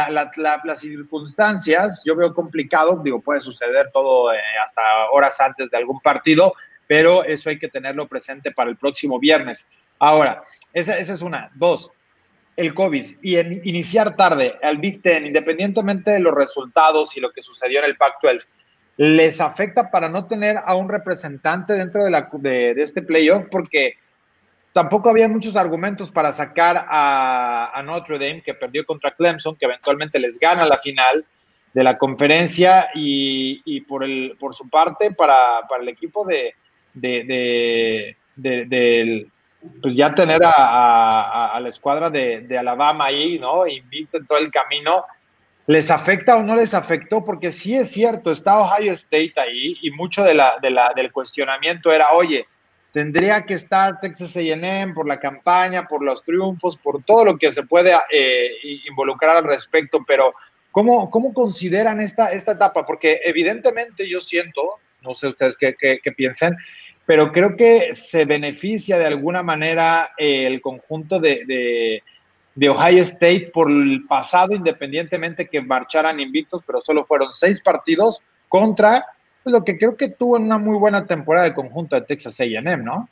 [0.77, 4.31] circunstancias, yo veo complicado, digo, puede suceder todo
[4.65, 6.55] hasta horas antes de algún partido,
[6.87, 9.67] pero eso hay que tenerlo presente para el próximo viernes.
[9.99, 10.41] Ahora,
[10.73, 11.51] esa, esa es una.
[11.57, 11.91] Dos,
[12.59, 17.31] el COVID y en iniciar tarde al Big Ten, independientemente de los resultados y lo
[17.31, 18.45] que sucedió en el Pac-12,
[18.97, 23.95] les afecta para no tener a un representante dentro de, la, de, este playoff porque
[24.73, 30.19] tampoco había muchos argumentos para sacar a, Notre Dame, que perdió contra Clemson, que eventualmente
[30.19, 31.25] les gana la final
[31.73, 36.57] de la conferencia y, por, el, por su parte para, el equipo de,
[36.93, 39.31] de, del
[39.83, 43.67] pues ya tener a, la escuadra de, Alabama ahí, ¿no?
[43.67, 45.05] Invicto en todo el camino,
[45.67, 47.25] ¿les afecta o no les afectó?
[47.25, 52.13] Porque sí es cierto, está Ohio State ahí y mucho de la, del cuestionamiento era,
[52.13, 52.47] oye,
[52.93, 57.53] tendría que estar Texas AM por la campaña, por los triunfos, por todo lo que
[57.53, 58.51] se puede eh,
[58.89, 60.35] involucrar al respecto, pero
[60.71, 62.87] ¿cómo, cómo consideran esta, esta etapa?
[62.87, 64.63] Porque evidentemente yo siento,
[65.03, 66.57] no sé ustedes qué, qué, qué piensen,
[67.09, 72.03] pero creo que se beneficia de alguna manera eh, el conjunto de,
[72.69, 79.07] Ohio State por el pasado, independientemente que marcharan invictos, pero solo fueron seis partidos contra
[79.43, 82.85] pues, lo que creo que tuvo una muy buena temporada el conjunto de Texas AM,
[82.85, 83.09] ¿no?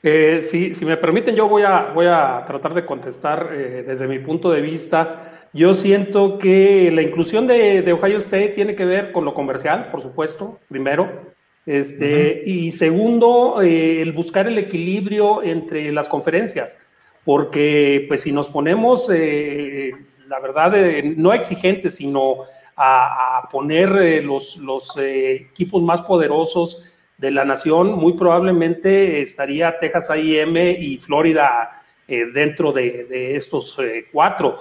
[0.00, 4.06] Eh, sí, si me permiten, yo voy a, voy a tratar de contestar eh, desde
[4.06, 5.48] mi punto de vista.
[5.52, 9.88] Yo siento que la inclusión de, de Ohio State tiene que ver con lo comercial,
[9.90, 11.33] por supuesto, primero.
[11.66, 16.76] Este, Y segundo, eh, el buscar el equilibrio entre las conferencias,
[17.24, 19.92] porque pues si nos ponemos, eh,
[20.26, 22.40] la verdad, eh, no exigentes, sino
[22.76, 26.82] a, poner los, los equipos más poderosos
[27.16, 33.78] de la nación, muy probablemente estaría Texas A&M y Florida dentro de, de estos
[34.12, 34.58] cuatro.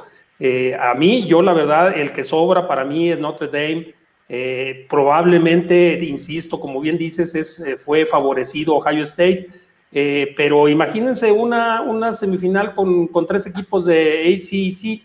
[0.79, 3.92] a mí, yo la verdad, el que sobra para mí es Notre Dame,
[4.29, 9.49] eh, probablemente, insisto, como bien dices, es, eh, fue favorecido Ohio State,
[9.91, 15.03] eh, pero imagínense una, una semifinal con, tres equipos de ACC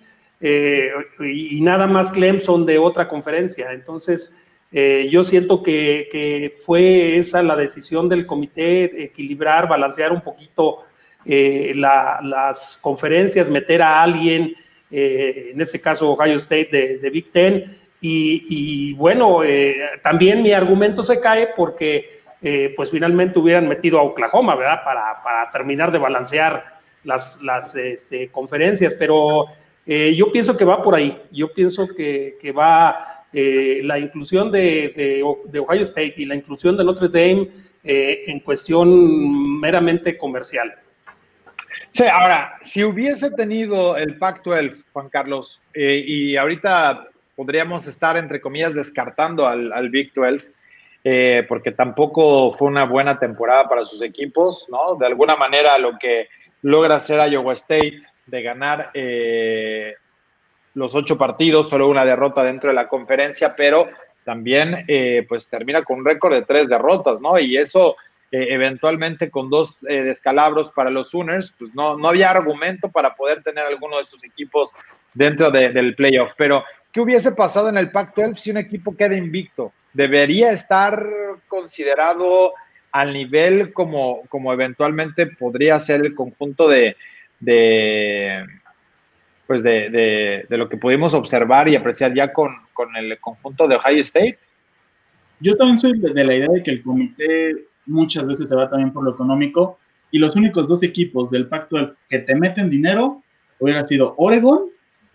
[1.21, 3.73] y, nada más Clemson de otra conferencia.
[3.73, 4.37] Entonces,
[4.71, 10.85] yo siento que, fue esa la decisión del comité, equilibrar, balancear un poquito
[11.27, 14.55] las conferencias, meter a alguien,
[14.91, 21.03] en este caso Ohio State de, de Big Ten, y, bueno, eh, también mi argumento
[21.03, 24.85] se cae porque eh, pues finalmente hubieran metido a Oklahoma, ¿verdad?
[24.85, 29.47] Para, para terminar de balancear las, las este, conferencias, pero
[29.85, 34.93] eh, yo pienso que va por ahí, yo pienso que, que va la inclusión de,
[34.97, 37.51] de, de, Ohio State y la inclusión de Notre Dame
[37.85, 40.75] en cuestión meramente comercial.
[41.91, 47.07] Sí, ahora, si hubiese tenido el Pacto 12 Juan Carlos, y ahorita
[47.39, 50.51] podríamos estar, entre comillas, descartando al, al Big 12,
[51.05, 54.97] eh, porque tampoco fue una buena temporada para sus equipos, ¿no?
[54.97, 56.29] De alguna manera lo que
[56.63, 59.95] logra hacer Iowa State de ganar eh,
[60.75, 63.89] los ocho partidos, solo una derrota dentro de la conferencia, pero
[64.25, 67.39] también eh, pues termina con un récord de tres derrotas, ¿no?
[67.39, 67.95] Y eso
[68.31, 73.65] eventualmente con dos descalabros para los Sooners, pues no, no había argumento para poder tener
[73.65, 74.71] alguno de estos equipos
[75.15, 76.33] dentro del playoff.
[76.37, 76.63] Pero
[76.99, 79.73] ¿Qué hubiese pasado en el Pac-12 si un equipo queda invicto?
[79.93, 81.01] ¿Debería estar
[81.47, 82.55] considerado
[82.91, 86.97] al nivel como, como eventualmente podría ser el conjunto de,
[89.47, 92.51] pues de, lo que pudimos observar y apreciar ya con,
[92.97, 94.41] el conjunto de Ohio State?
[95.39, 98.93] Yo también soy de, la idea de que el comité muchas veces se va también
[98.93, 99.79] por lo económico
[100.11, 103.23] y los únicos dos equipos del Pac-12 que te meten dinero
[103.61, 104.65] hubieran sido Oregon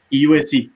[0.10, 0.72] y USC.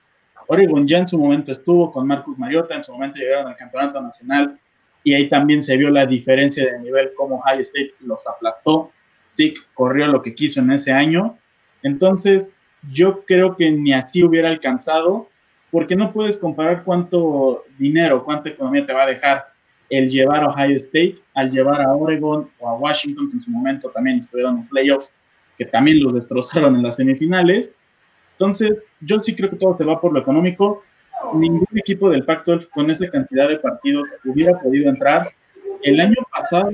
[0.48, 4.00] Oregon ya en su momento estuvo con Marcus Mariota, en su momento llegaron al campeonato
[4.00, 4.58] nacional
[5.04, 8.90] y ahí también se vio la diferencia de nivel, como Ohio State los aplastó.
[9.26, 11.38] sí corrió lo que quiso en ese año.
[11.82, 12.50] Entonces,
[12.90, 15.28] yo creo que ni así hubiera alcanzado,
[15.70, 19.46] porque no puedes comparar cuánto dinero, cuánta economía te va a dejar
[19.90, 23.50] el llevar a Ohio State al llevar a Oregon o a Washington, que en su
[23.50, 25.12] momento también estuvieron en playoffs,
[25.56, 27.77] que también los destrozaron en las semifinales.
[28.38, 30.84] Entonces, yo sí creo que todo se va por lo económico.
[31.34, 35.28] Ningún equipo del Pac-12 con esa cantidad de partidos hubiera podido entrar.
[35.82, 36.70] El año pasado,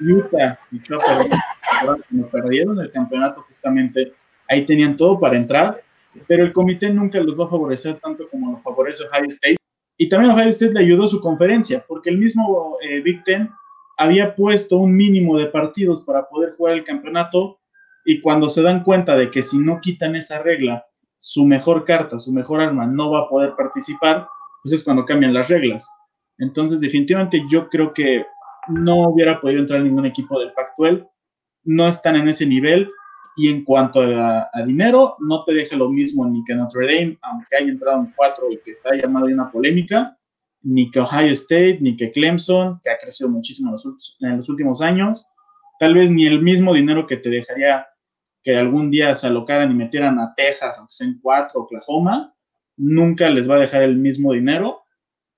[0.00, 4.12] Utah y cuando perdieron el campeonato justamente,
[4.48, 5.82] ahí tenían todo para entrar,
[6.26, 9.56] pero el comité nunca los va a favorecer tanto como lo favorece Ohio State.
[9.96, 13.48] Y también Ohio State le ayudó su conferencia, porque el mismo eh, Big Ten
[13.96, 17.58] había puesto un mínimo de partidos para poder jugar el campeonato
[18.04, 20.86] y cuando se dan cuenta de que si no quitan esa regla,
[21.18, 24.26] su mejor carta, su mejor arma no va a poder participar,
[24.62, 25.88] pues es cuando cambian las reglas.
[26.38, 28.26] Entonces, definitivamente yo creo que
[28.68, 31.08] no hubiera podido entrar ningún equipo del Pac-12,
[31.64, 32.90] no están en ese nivel
[33.36, 37.56] y en cuanto a, dinero, no te deje lo mismo ni que Notre Dame, aunque
[37.56, 40.18] haya entrado en cuatro y que se haya llamado una polémica,
[40.62, 44.48] ni que Ohio State, ni que Clemson, que ha crecido muchísimo en los, en los
[44.48, 45.28] últimos años.
[45.78, 47.86] Tal vez ni el mismo dinero que te dejaría
[48.42, 52.34] que algún día se alocaran y metieran a Texas, aunque sean cuatro, Oklahoma,
[52.76, 54.82] nunca les va a dejar el mismo dinero.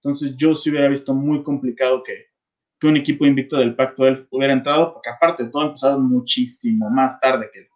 [0.03, 2.27] Entonces yo sí hubiera visto muy complicado que,
[2.79, 7.51] que un equipo invicto del Pac-12 hubiera entrado, porque aparte todo empezado muchísimo más tarde
[7.53, 7.69] que,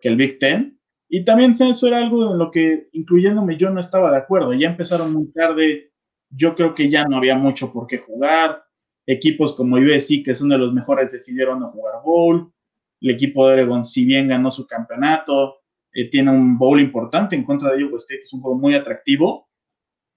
[0.00, 0.78] que el Big Ten.
[1.08, 4.52] Y también eso era algo en lo que, incluyéndome, yo no estaba de acuerdo.
[4.54, 5.92] Ya empezaron muy tarde.
[6.30, 8.64] Yo creo que ya no había mucho por qué jugar.
[9.06, 12.52] Equipos como USC, que es uno de los mejores, decidieron no jugar bowl.
[13.00, 15.60] El equipo de Oregon, si bien ganó su campeonato,
[15.92, 19.48] eh, tiene un bowl importante en contra de Iowa State, es un juego muy atractivo.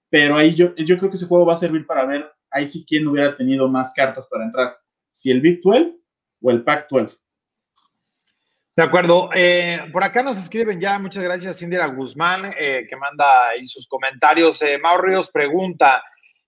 [0.08, 2.84] Pero ahí yo, yo creo que ese juego va a servir para ver ahí sí
[2.86, 4.76] quién hubiera tenido más cartas para entrar.
[5.10, 5.94] Si el Big 12
[6.42, 7.16] o el Pac 12.
[8.76, 9.28] De acuerdo.
[9.34, 13.86] Eh, por acá nos escriben ya, muchas gracias, Indira Guzmán, eh, que manda ahí sus
[13.86, 14.62] comentarios.
[14.62, 16.02] Eh, Mauro Ríos pregunta,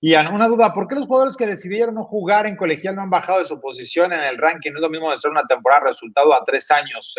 [0.05, 3.11] y una duda, ¿por qué los jugadores que decidieron no jugar en colegial no han
[3.11, 4.73] bajado de su posición en el ranking?
[4.73, 7.15] No es lo mismo de ser una temporada resultado a tres años.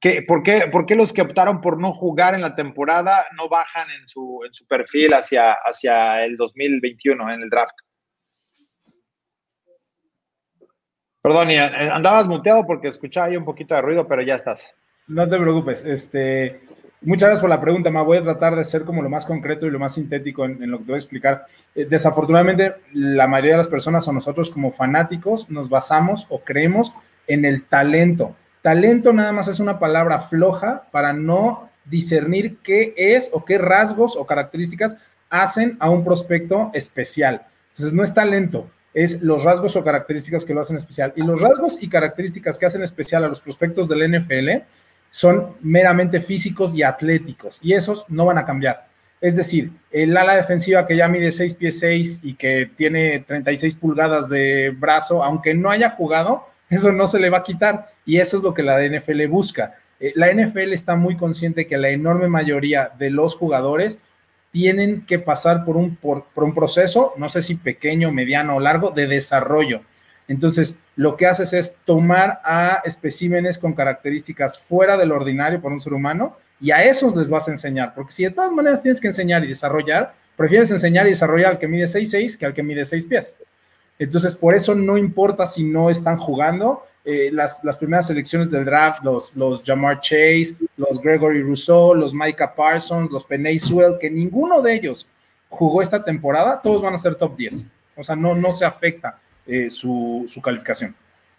[0.00, 3.48] ¿qué, por, qué, ¿Por qué los que optaron por no jugar en la temporada no
[3.48, 7.76] bajan en su, perfil hacia, hacia el 2021 en el draft?
[11.22, 14.74] Perdón, eh, andabas muteado porque escuchaba ahí un poquito de ruido, pero ya estás.
[15.06, 15.84] No te preocupes.
[15.84, 16.62] Este,
[17.04, 18.02] muchas gracias por la pregunta, Ma.
[18.02, 20.78] Voy a tratar de ser como lo más concreto y lo más sintético en, lo
[20.78, 21.46] que te voy a explicar.
[21.74, 26.92] Eh, desafortunadamente, la mayoría de las personas o nosotros como fanáticos nos basamos o creemos
[27.26, 28.36] en el talento.
[28.62, 34.16] Talento nada más es una palabra floja para no discernir qué es o qué rasgos
[34.16, 34.96] o características
[35.28, 37.46] hacen a un prospecto especial.
[37.72, 41.12] Entonces, no es talento, es los rasgos o características que lo hacen especial.
[41.16, 44.64] Y los rasgos y características que hacen especial a los prospectos del NFL
[45.14, 48.88] son meramente físicos y atléticos, y esos no van a cambiar.
[49.20, 53.76] Es decir, el ala defensiva que ya mide 6 pies 6 y que tiene 36
[53.76, 57.92] pulgadas de brazo, aunque no haya jugado, eso no se le va a quitar.
[58.04, 59.76] Y eso es lo que la NFL busca.
[60.00, 64.00] Eh, la NFL está muy consciente que la enorme mayoría de los jugadores
[64.50, 68.90] tienen que pasar por un, por, un proceso, no sé si pequeño, mediano o largo,
[68.90, 69.82] de desarrollo.
[70.26, 75.80] Entonces, lo que haces es tomar a especímenes con características fuera del ordinario para un
[75.80, 79.00] ser humano y a esos les vas a enseñar, porque si de todas maneras tienes
[79.00, 82.62] que enseñar y desarrollar, prefieres enseñar y desarrollar al que mide 6'6 que al que
[82.62, 83.36] mide 6 pies.
[83.98, 89.04] Entonces, por eso no importa si no están jugando, eh, las, primeras selecciones del draft,
[89.04, 93.26] los, los Jamar Chase, los Gregory Rousseau, los Micah Parsons, los
[93.62, 95.06] Sewell, que ninguno de ellos
[95.50, 97.66] jugó esta temporada, todos van a ser top 10.
[97.96, 100.94] O sea, no, no se afecta eh, su, calificación.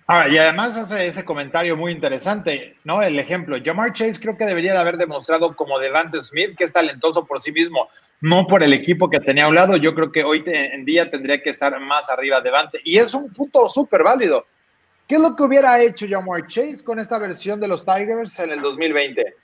[0.07, 3.01] Ah, y además hace ese comentario muy interesante, ¿no?
[3.01, 6.71] El ejemplo, Jamar Chase creo que debería de haber demostrado como Devante Smith que es
[6.71, 7.89] talentoso por sí mismo,
[8.21, 9.77] no por el equipo que tenía a un lado.
[9.77, 12.79] Yo creo que hoy en día tendría que estar más arriba Devante.
[12.83, 14.45] Y es un punto súper válido.
[15.07, 18.51] ¿Qué es lo que hubiera hecho Jamar Chase con esta versión de los Tigers en
[18.51, 19.35] el 2020?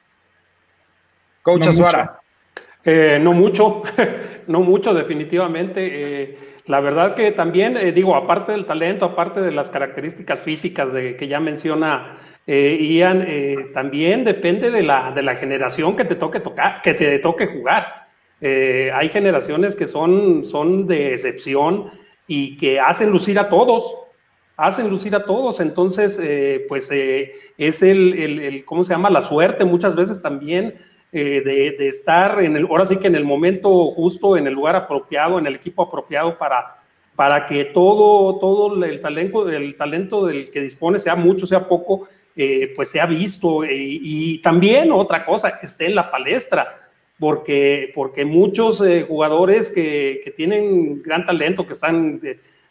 [1.42, 2.20] Coach no Azuara.
[2.84, 3.84] Eh, no mucho,
[4.48, 5.82] no mucho, definitivamente.
[5.84, 10.92] Eh, la verdad que también, eh, digo, aparte del talento, aparte de las características físicas
[10.92, 13.28] que ya menciona Ian,
[13.74, 18.08] también depende de la, de la generación que te toque tocar, que te toque jugar.
[18.42, 21.92] hay generaciones que son, son de excepción
[22.28, 23.96] y que hacen lucir a todos
[24.62, 25.60] hacen lucir a todos.
[25.60, 29.10] Entonces, eh, pues eh, es el, ¿cómo se llama?
[29.10, 30.76] La suerte muchas veces también
[31.12, 31.42] eh,
[31.78, 35.40] de, estar en el, ahora sí que en el momento justo, en el lugar apropiado,
[35.40, 36.78] en el equipo apropiado para,
[37.16, 42.08] para que todo, todo el talento, el talento del que dispone, sea mucho, sea poco,
[42.36, 43.64] eh, pues sea visto.
[43.66, 46.78] y también otra cosa, esté en la palestra
[47.22, 52.20] porque, porque muchos eh, jugadores que, que, tienen gran talento, que están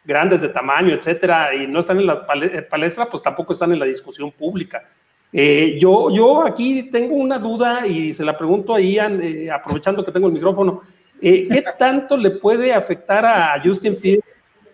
[0.05, 3.85] grandes de tamaño, etcétera, y no están en la palestra, pues tampoco están en la
[3.85, 4.89] discusión pública.
[5.33, 9.23] Eh, yo, yo aquí tengo una duda y se la pregunto a Ian,
[9.53, 10.83] aprovechando que tengo el micrófono.
[11.21, 14.25] ¿Qué tanto le puede afectar a Justin Fields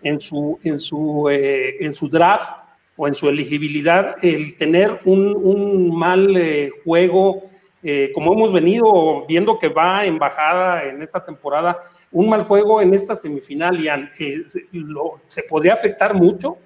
[0.03, 2.53] en su, en su, en su draft
[2.95, 6.35] o en su elegibilidad el tener un, un mal
[6.83, 7.47] juego?
[7.83, 11.79] Eh, como hemos venido viendo que va en bajada en esta temporada,
[12.11, 14.43] un mal juego en esta semifinal, Ian, eh,
[15.27, 16.57] ¿se podría afectar mucho?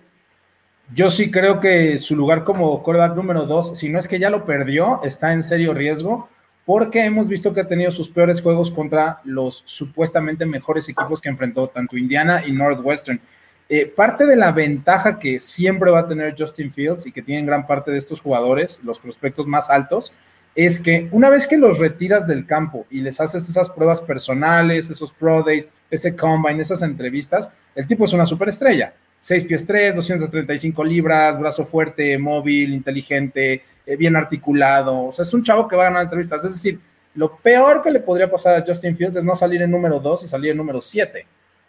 [0.94, 4.30] Yo sí creo que su lugar como coreback número dos, si no es que ya
[4.30, 6.28] lo perdió, está en serio riesgo,
[6.66, 11.30] porque hemos visto que ha tenido sus peores juegos contra los supuestamente mejores equipos que
[11.30, 13.22] enfrentó, tanto Indiana y Northwestern.
[13.70, 17.46] Eh, parte de la ventaja que siempre va a tener Justin Fields y que tienen
[17.46, 20.12] gran parte de estos jugadores, los prospectos más altos,
[20.56, 24.90] es que una vez que los retiras del campo y les haces esas pruebas personales,
[24.90, 28.94] esos pro days, ese combine, esas entrevistas, el tipo es una superestrella.
[29.22, 35.06] 6 pies 3, 235 libras, brazo fuerte, móvil, inteligente, eh, bien articulado.
[35.06, 36.44] O sea, es un chavo que va a ganar entrevistas.
[36.44, 36.80] Es decir,
[37.14, 40.24] lo peor que le podría pasar a Justin Fields es no salir en número 2
[40.24, 41.26] y salir en número 7.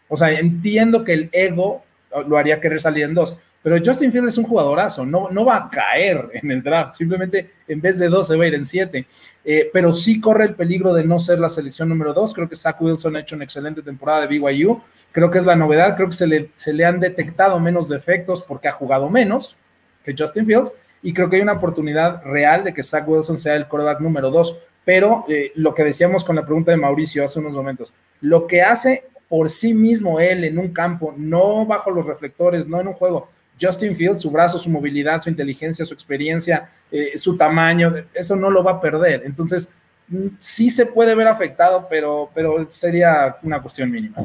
[0.09, 1.84] O sea, entiendo que el ego
[2.26, 5.56] lo haría querer salir en 2, pero Justin Fields es un jugadorazo, no, no va
[5.56, 8.64] a caer en el draft, simplemente en vez de dos se va a ir en
[8.64, 9.06] siete.
[9.44, 12.34] Eh, pero sí corre el peligro de no ser la selección número dos.
[12.34, 14.80] Creo que Zach Wilson ha hecho una excelente temporada de BYU.
[15.10, 15.96] Creo que es la novedad.
[15.96, 19.56] Creo que se le, se le han detectado menos defectos porque ha jugado menos
[20.04, 20.72] que Justin Fields.
[21.02, 24.30] Y creo que hay una oportunidad real de que Zach Wilson sea el quarterback número
[24.30, 24.56] dos.
[24.84, 28.62] Pero eh, lo que decíamos con la pregunta de Mauricio hace unos momentos, lo que
[28.62, 32.94] hace por sí mismo él en un campo, no bajo los reflectores, no en un
[32.94, 33.28] juego,
[33.61, 38.50] Justin Fields, su brazo, su movilidad, su inteligencia, su experiencia, eh, su tamaño, eso no
[38.50, 39.22] lo va a perder.
[39.24, 39.72] Entonces,
[40.09, 44.18] mm, sí se puede ver afectado, pero, pero sería una cuestión mínima.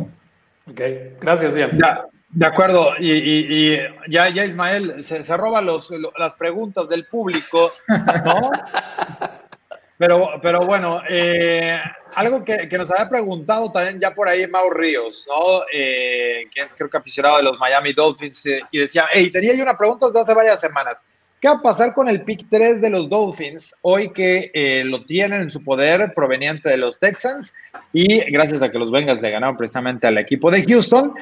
[0.69, 0.81] Ok,
[1.21, 1.77] gracias, Ian.
[2.29, 3.77] de acuerdo, y,
[4.09, 7.71] ya, ya Ismael se, se roba los, las preguntas del público,
[8.25, 8.51] ¿no?
[9.97, 11.79] pero, pero bueno, eh,
[12.17, 15.61] algo que, nos había preguntado también ya por ahí Mau Ríos, ¿no?
[15.71, 19.53] Eh, que es creo que aficionado de los Miami Dolphins, eh, y decía, hey, tenía
[19.53, 21.03] yo una pregunta desde hace varias semanas.
[21.39, 25.05] ¿Qué va a pasar con el pick 3 de los Dolphins hoy que eh, lo
[25.05, 27.53] tienen en su poder proveniente de los Texans
[27.93, 31.13] y gracias a que los Bengals le ganaron precisamente al equipo de Houston?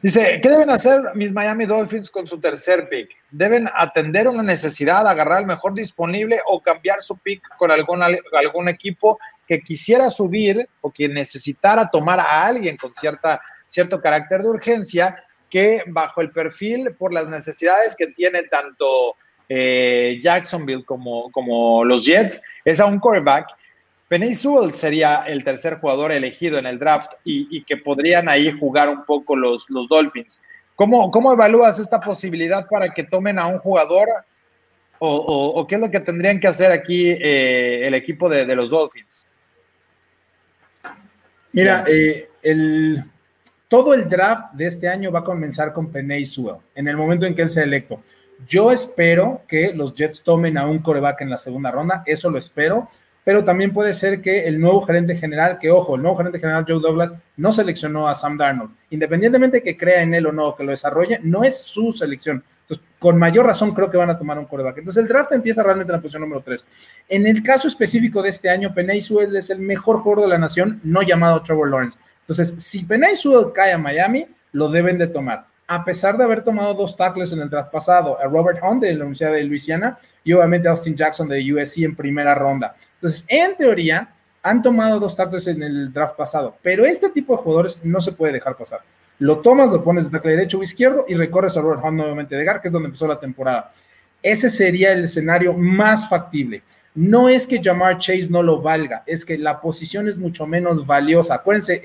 [0.00, 3.10] Dice, ¿qué deben hacer mis Miami Dolphins con su tercer pick?
[3.30, 8.68] ¿Deben atender una necesidad, agarrar el mejor disponible o cambiar su pick con algún, algún
[8.70, 9.18] equipo
[9.48, 15.24] que quisiera subir o que necesitara tomar a alguien con cierta, cierto carácter de urgencia
[15.50, 19.16] que bajo el perfil por las necesidades que tiene tanto
[19.48, 23.46] eh, Jacksonville como, como los Jets, es a un quarterback
[24.08, 28.88] Penny Sewell sería el tercer jugador elegido en el draft y, que podrían ahí jugar
[28.88, 30.42] un poco los, los Dolphins.
[30.74, 34.08] ¿Cómo, ¿Cómo, evalúas esta posibilidad para que tomen a un jugador
[35.00, 39.26] o, qué es lo que tendrían que hacer aquí eh, el equipo de, los Dolphins?
[41.52, 43.04] Mira, eh, el,
[43.68, 47.26] todo el draft de este año va a comenzar con Penny Sewell en el momento
[47.26, 48.02] en que él sea electo.
[48.46, 52.38] Yo espero que los Jets tomen a un coreback en la segunda ronda, eso lo
[52.38, 52.88] espero
[53.28, 56.64] pero también puede ser que el nuevo gerente general, que ojo, el nuevo gerente general
[56.66, 60.56] Joe Douglas no seleccionó a Sam Darnold, independientemente de que crea en él o no,
[60.56, 62.42] que lo desarrolle, no es su selección.
[62.68, 64.78] Entonces, con mayor razón creo que van a tomar un coreback.
[64.78, 66.66] Entonces, el draft empieza realmente en la posición número 3.
[67.08, 70.80] En el caso específico de este año, Penay es el mejor jugador de la nación,
[70.84, 71.98] no llamado Trevor Lawrence.
[72.20, 76.42] Entonces, si Penay Sewell cae a Miami, lo deben de tomar a pesar de haber
[76.42, 79.98] tomado dos tackles en el draft pasado, a Robert Hunt de la Universidad de Luisiana
[80.24, 82.74] y obviamente a Austin Jackson de USC en primera ronda.
[82.94, 84.08] Entonces, en teoría,
[84.42, 88.12] han tomado dos tackles en el draft pasado, pero este tipo de jugadores no se
[88.12, 88.80] puede dejar pasar.
[89.18, 92.36] Lo tomas, lo pones de tackle derecho o izquierdo y recorres a Robert Hunt nuevamente
[92.36, 93.72] de Gar, que es donde empezó la temporada.
[94.22, 96.62] Ese sería el escenario más factible.
[96.94, 100.84] No es que Jamar Chase no lo valga, es que la posición es mucho menos
[100.86, 101.34] valiosa.
[101.34, 101.82] Acuérdense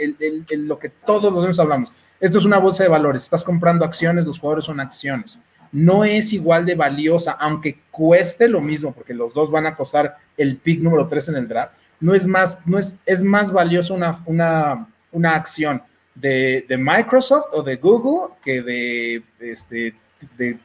[0.57, 4.25] lo que todos los años hablamos esto es una bolsa de valores, estás comprando acciones,
[4.25, 5.38] los jugadores son acciones.
[5.73, 10.15] No es igual de valiosa, aunque cueste lo mismo, porque los dos van a costar
[10.38, 11.73] el pick número 3 en el draft.
[11.99, 15.84] No es más, no es, es más valioso una, una, una acción
[16.16, 19.95] de, Microsoft o de Google que de, este,
[20.38, 20.57] de,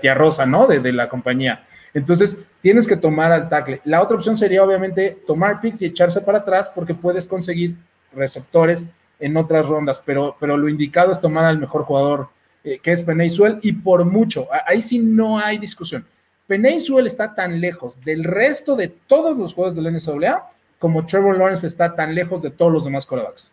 [0.00, 0.66] Tía Rosa, ¿no?
[0.66, 1.64] De, la compañía.
[1.92, 3.80] Entonces, tienes que tomar al tackle.
[3.84, 7.76] La otra opción sería, obviamente, tomar picks y echarse para atrás porque puedes conseguir
[8.12, 8.86] receptores
[9.20, 12.28] en otras rondas, pero, pero lo indicado es tomar al mejor jugador
[12.64, 16.06] eh, que es Penny Sewell, y por mucho, ahí sí no hay discusión.
[16.46, 21.38] Penny Sewell está tan lejos del resto de todos los juegos del NCAA como Trevor
[21.38, 23.50] Lawrence está tan lejos de todos los demás quarterbacks.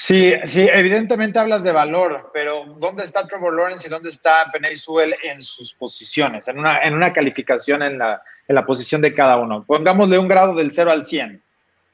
[0.00, 4.76] Sí, sí, evidentemente hablas de valor, pero ¿dónde está Trevor Lawrence y dónde está Penny
[4.76, 9.12] Sewell en sus posiciones, en una, en una calificación en la, en la posición de
[9.12, 9.64] cada uno?
[9.66, 11.42] Pongámosle un grado del 0 al 100.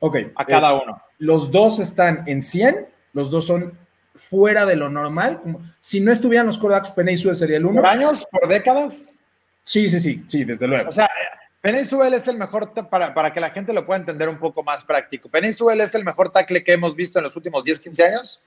[0.01, 0.17] Ok.
[0.35, 1.03] A cada eh, uno.
[1.17, 3.73] Los dos están en 100, los dos son
[4.15, 5.41] fuera de lo normal.
[5.81, 7.81] si no estuvieran los quarterbacks, Penny Sewell sería el uno.
[7.81, 8.27] ¿Por años?
[8.31, 9.25] ¿Por décadas?
[9.63, 10.91] Sí, sí, sí, sí, desde luego.
[10.91, 11.09] O sea,
[11.85, 14.85] Sewell es el mejor, para, para, que la gente lo pueda entender un poco más
[14.85, 18.43] práctico, Sewell es el mejor tackle que hemos visto en los últimos 10, 15 años.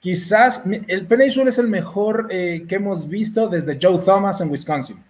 [0.00, 5.02] Quizás, el Sewell es el mejor eh, que hemos visto desde Joe Thomas en Wisconsin.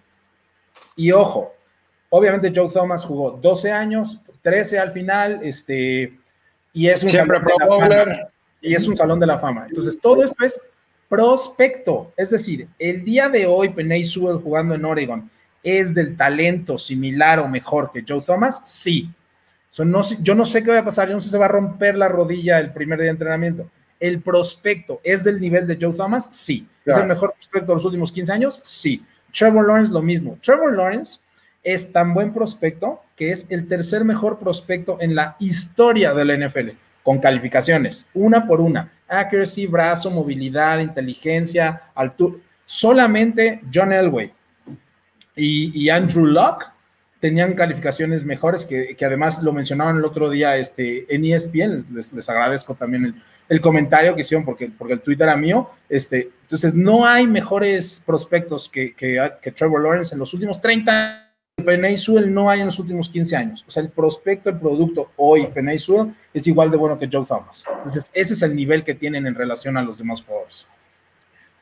[0.95, 1.53] Y ojo,
[2.09, 6.19] obviamente Joe Thomas jugó 12 años, 13 al final, este,
[6.73, 8.29] y es un Siempre salón de la fama,
[8.61, 9.65] y es un salón de la fama.
[9.69, 10.61] Entonces, todo esto es
[11.07, 12.11] prospecto.
[12.17, 15.31] Es decir, el día de hoy, Penny Sewell jugando en Oregon
[15.63, 18.61] ¿Es del talento similar o mejor que Joe Thomas?
[18.65, 19.09] Sí.
[19.79, 21.49] no, yo no sé qué va a pasar, yo no sé si se va a
[21.49, 23.69] romper la rodilla el primer día de entrenamiento.
[23.99, 26.29] ¿El prospecto es del nivel de Joe Thomas?
[26.31, 26.67] Sí.
[26.85, 28.59] ¿Es el mejor prospecto de los últimos 15 años?
[28.63, 29.03] Sí.
[29.31, 30.37] Trevor Lawrence lo mismo.
[30.41, 31.19] Trevor Lawrence
[31.63, 36.37] es tan buen prospecto que es el tercer mejor prospecto en la historia de la
[36.37, 36.69] NFL,
[37.01, 38.91] con calificaciones, una por una.
[39.07, 42.37] Accuracy, brazo, movilidad, inteligencia, altura.
[42.65, 44.33] Solamente John Elway,
[45.35, 46.65] y, Andrew Locke
[47.19, 52.75] tenían calificaciones mejores, que, además lo mencionaban el otro día este, en ESPN, les, agradezco
[52.75, 55.69] también el, comentario que hicieron porque, porque el tweet era mío.
[55.87, 61.23] Este, entonces, no hay mejores prospectos que, que, Trevor Lawrence en los últimos 30 años.
[61.63, 63.63] Penay Sewell no hay en los últimos 15 años.
[63.67, 67.25] O sea, el prospecto, el producto hoy, Penay Sewell, es igual de bueno que Joe
[67.25, 67.65] Thomas.
[67.71, 70.67] Entonces, ese es el nivel que tienen en relación a los demás jugadores.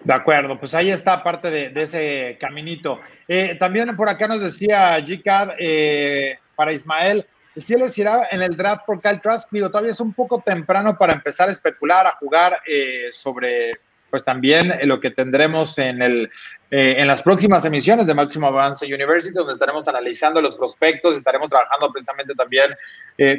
[0.04, 3.00] De acuerdo, pues ahí está parte de, ese caminito.
[3.28, 7.26] Eh, también por acá nos decía GCAD eh, para Ismael,
[7.58, 9.50] Steelers irá en el draft por Kyle Trask.
[9.52, 13.74] Digo, todavía es un poco temprano para empezar a especular, a jugar eh, sobre,
[14.10, 16.32] pues también lo que tendremos en, el,
[16.72, 21.92] en las próximas emisiones de Máximo Avance University, donde estaremos analizando los prospectos, estaremos trabajando
[21.92, 22.72] precisamente también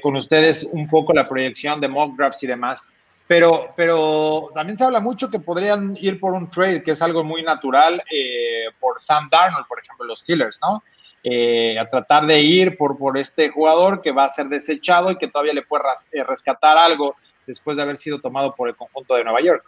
[0.03, 2.87] con ustedes un poco la proyección de mock drafts y demás.
[3.33, 7.25] Pero, pero también se habla mucho que podrían ir por un trade, que es algo
[7.25, 10.83] muy natural, eh, por Sam Darnold, por ejemplo, los Steelers, ¿no?
[11.25, 15.17] Eh, a tratar de ir por, por este jugador que va a ser desechado y
[15.17, 17.17] que todavía le puede eh, rescatar algo
[17.47, 19.65] después de haber sido tomado por el conjunto de Nueva York.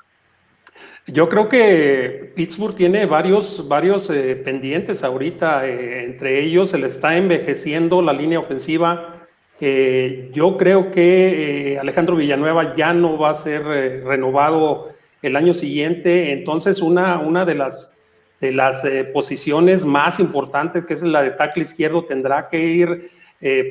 [1.07, 4.09] Yo creo que Pittsburgh tiene varios, varios
[4.45, 9.14] pendientes ahorita, entre ellos se le está envejeciendo la línea ofensiva,
[9.61, 14.89] eh, yo creo que eh, Alejandro Villanueva ya no va a ser eh, renovado
[15.23, 17.97] el año siguiente, entonces una, una de las,
[18.41, 18.83] de las
[19.15, 23.11] posiciones más importantes, que es la de tackle izquierdo, tendrá que ir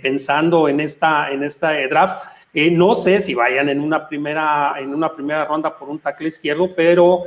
[0.01, 2.25] pensando en esta, en esta draft.
[2.71, 6.73] no sé si vayan en una, primera, en una primera ronda por un tackle izquierdo,
[6.75, 7.25] pero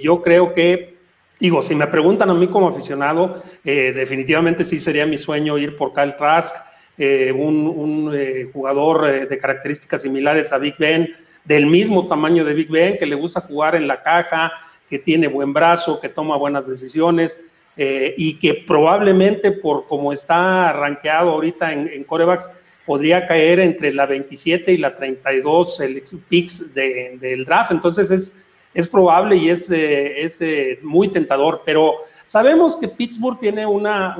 [0.00, 0.94] yo creo que
[1.40, 5.92] Digo, si me preguntan a mí como aficionado, definitivamente sí sería mi sueño ir por
[5.92, 6.54] Kyle Trask.
[6.96, 11.12] Eh, un, eh, jugador eh, de características similares a Big Ben,
[11.44, 14.52] del mismo tamaño de Big Ben, que le gusta jugar en la caja,
[14.88, 17.36] que tiene buen brazo, que toma buenas decisiones
[17.76, 22.48] y que probablemente por como está rankeado ahorita en, corebacks,
[22.86, 27.72] podría caer entre la 27 y la 32 el picks del draft.
[27.72, 30.40] Entonces es, es probable y es, es
[30.84, 34.16] muy tentador, pero Sabemos que Pittsburgh tiene una,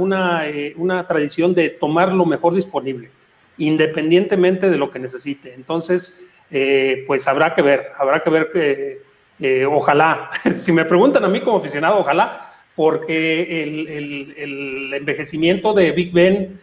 [0.46, 3.10] eh, una tradición de tomar lo mejor disponible,
[3.56, 5.54] independientemente de lo que necesite.
[5.54, 9.02] Entonces, eh, pues habrá que ver, habrá que ver que,
[9.40, 15.72] eh, ojalá, si me preguntan a mí como aficionado, ojalá, porque el, el, el envejecimiento
[15.72, 16.60] de Big Ben,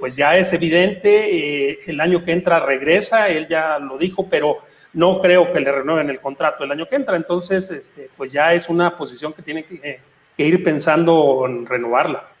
[0.00, 4.58] pues ya es evidente, el año que entra regresa, él ya lo dijo, pero
[4.94, 8.54] no creo que le renueven el contrato el año que entra, entonces, este, pues ya
[8.54, 10.00] es una posición que tiene que
[10.36, 12.32] que ir pensando en renovarla.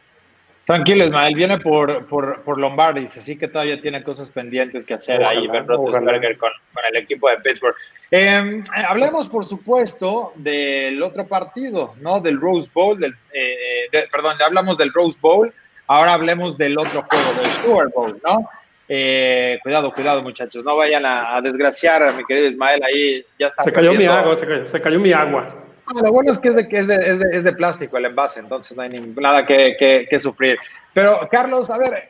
[0.64, 5.22] Tranquilo, Ismael, viene por, por, por Lombardi, así que todavía tiene cosas pendientes que hacer
[5.24, 7.74] ahí, Roethlisberger con, con, el equipo de Pittsburgh.
[8.12, 12.20] Em, hablemos, por supuesto, del otro partido, ¿no?
[12.20, 15.52] Del Rose Bowl, del, eh, perdón, hablamos del Rose Bowl,
[15.88, 18.48] ahora hablemos del otro juego, del Super Bowl, ¿no?
[18.88, 23.64] Eh, cuidado, cuidado, muchachos, no vayan a, desgraciar a mi querido Ismael ahí, ya está.
[23.64, 25.61] Se cayó mi agua, se cayó, se cayó mi agua.
[26.02, 28.82] Lo bueno es que es de, es de, es de, plástico el envase, entonces no
[28.82, 30.58] hay nada que, que, sufrir.
[30.94, 32.08] Pero, Carlos, a ver,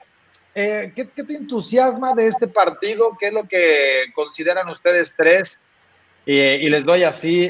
[0.54, 3.16] eh, ¿qué, te entusiasma de este partido?
[3.18, 5.60] ¿Qué es lo que consideran ustedes tres
[6.24, 7.48] y les doy así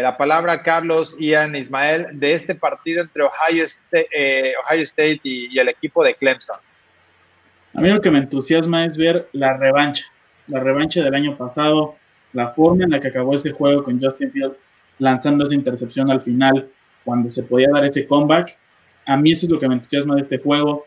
[0.00, 5.58] la palabra a Carlos, Ian, Ismael, de este partido entre Ohio State, Ohio State y,
[5.58, 6.56] el equipo de Clemson.
[7.74, 10.06] A mí lo que me entusiasma es ver la revancha,
[10.46, 11.96] la revancha del año pasado,
[12.32, 14.62] la forma en la que acabó ese juego con Justin Fields
[14.98, 16.68] lanzando esa intercepción al final,
[17.04, 18.56] cuando se podía dar ese comeback.
[19.06, 20.84] A mí eso es lo que me entusiasma de este juego.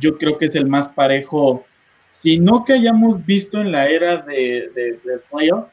[0.00, 1.66] Yo creo que es el más parejo,
[2.04, 5.66] si no que hayamos visto en la era de, de, playoff,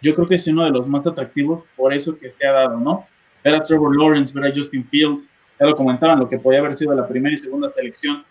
[0.00, 2.78] yo creo que es uno de los más atractivos por eso que se ha dado,
[2.78, 3.06] ¿no?
[3.42, 5.26] Ver a Trevor Lawrence, ver Justin Fields,
[5.58, 8.24] ya lo comentaban, lo que podía haber sido la primera y segunda selección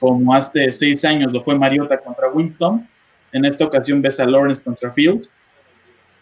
[0.00, 2.88] como hace seis años lo fue Mariota contra Winston.
[3.32, 5.30] En esta ocasión ves a Lawrence contra Fields.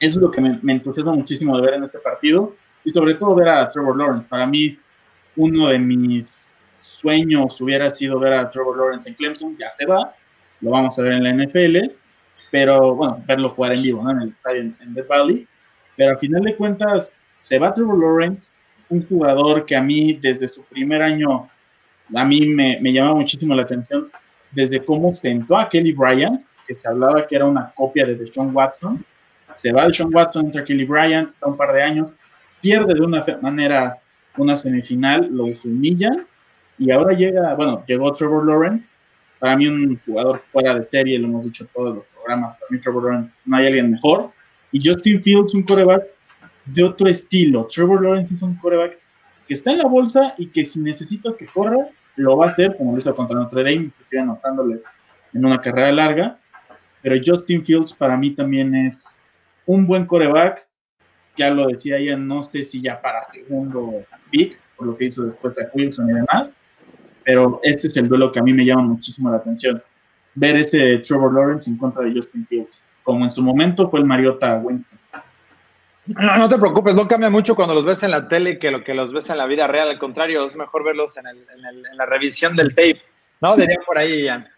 [0.01, 3.49] Es lo que me, entusiasma muchísimo de ver en este partido y sobre todo ver
[3.49, 4.29] a Trevor Lawrence.
[4.29, 4.79] Para mí,
[5.37, 9.57] uno de mis sueños hubiera sido ver a Trevor Lawrence en Clemson.
[9.59, 10.15] Ya se va,
[10.61, 11.95] lo vamos a ver en la NFL,
[12.51, 14.11] pero bueno, verlo jugar en vivo, ¿no?
[14.11, 15.47] en el estadio en, en Valley.
[15.97, 18.53] Pero al final de cuentas, se va Trevor Lawrence,
[18.89, 21.49] un jugador que a mí desde su primer año
[22.15, 24.11] a mí me, me llama muchísimo la atención
[24.51, 28.55] desde cómo sentó a Kelly Bryant, que se hablaba que era una copia de Deshaun
[28.55, 29.05] Watson.
[29.53, 32.13] Se va Deshaun Watson entre Kelly Bryant, está un par de años,
[32.61, 33.99] pierde de una manera
[34.37, 36.13] una semifinal, lo humilla
[36.79, 38.91] y ahora llega, bueno, llegó Trevor Lawrence,
[39.39, 42.79] para mí un jugador fuera de serie, lo hemos dicho todos los programas, para mí
[42.79, 44.31] Trevor Lawrence no hay alguien mejor.
[44.71, 46.05] Y Justin Fields, un coreback
[46.67, 47.67] de otro estilo.
[47.67, 48.99] Trevor Lawrence es un coreback
[49.47, 52.77] que está en la bolsa y que si necesitas que corra, lo va a hacer,
[52.77, 54.87] como lo hizo contra Notre Dame, inclusive anotándoles
[55.33, 56.39] en una carrera larga.
[57.01, 59.17] Pero Justin Fields para mí también es
[59.69, 60.67] un buen coreback.
[61.37, 65.23] Ya lo decía ella, no sé si ya para segundo pick, por lo que hizo
[65.23, 66.57] después a Wilson y demás.
[67.23, 69.81] Pero este es el duelo que a mí me llama muchísimo la atención.
[70.35, 74.07] Ver ese Trevor Lawrence en contra de Justin Fields, como en su momento fue el
[74.07, 74.99] Mariota Winston.
[76.07, 78.83] No, no te preocupes, no cambia mucho cuando los ves en la tele que lo
[78.83, 79.91] que los ves en la vida real.
[79.91, 81.27] Al contrario, es mejor verlos en,
[81.95, 83.03] la revisión del tape.
[83.43, 83.55] ¿No?
[83.87, 84.49] Por ahí, Ian.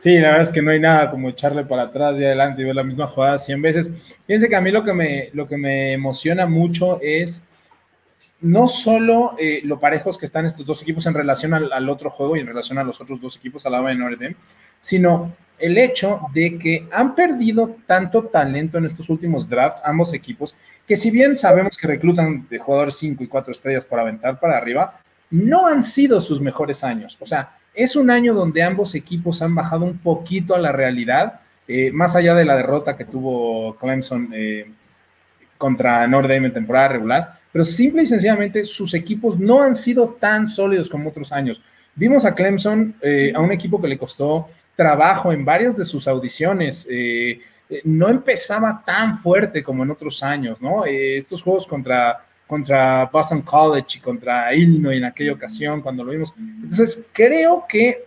[0.00, 2.64] Sí, la verdad es que no hay nada como echarle para atrás y adelante y
[2.64, 3.90] ver la misma jugada 100 veces.
[4.26, 7.46] Fíjense que a mí lo que me, lo que me emociona mucho es
[8.40, 12.34] no solo eh, lo parejos que están estos dos equipos en relación al, otro juego
[12.34, 14.36] y en relación a los otros dos equipos a la de Notre
[14.80, 20.56] sino el hecho de que han perdido tanto talento en estos últimos drafts, ambos equipos,
[20.86, 24.56] que si bien sabemos que reclutan de jugadores 5 y 4 estrellas para aventar para
[24.56, 24.98] arriba,
[25.28, 27.18] no han sido sus mejores años.
[27.20, 31.40] O sea, es un año donde ambos equipos han bajado un poquito a la realidad,
[31.68, 34.70] eh, más allá de la derrota que tuvo Clemson eh,
[35.56, 40.08] contra Notre Dame en temporada regular, pero simple y sencillamente sus equipos no han sido
[40.08, 41.60] tan sólidos como otros años.
[41.94, 46.08] Vimos a Clemson, eh, a un equipo que le costó trabajo en varias de sus
[46.08, 46.88] audiciones.
[47.84, 50.84] No empezaba tan fuerte como en otros años, ¿no?
[50.86, 56.34] Estos juegos contra, contra Boston College y contra Illinois en aquella ocasión, cuando lo vimos.
[56.36, 58.06] Entonces, creo que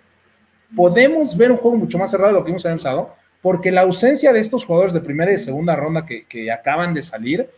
[0.76, 4.34] podemos ver un juego mucho más cerrado de lo que hemos avanzado, porque la ausencia
[4.34, 7.50] de estos jugadores de primera y segunda ronda que, que acaban de salir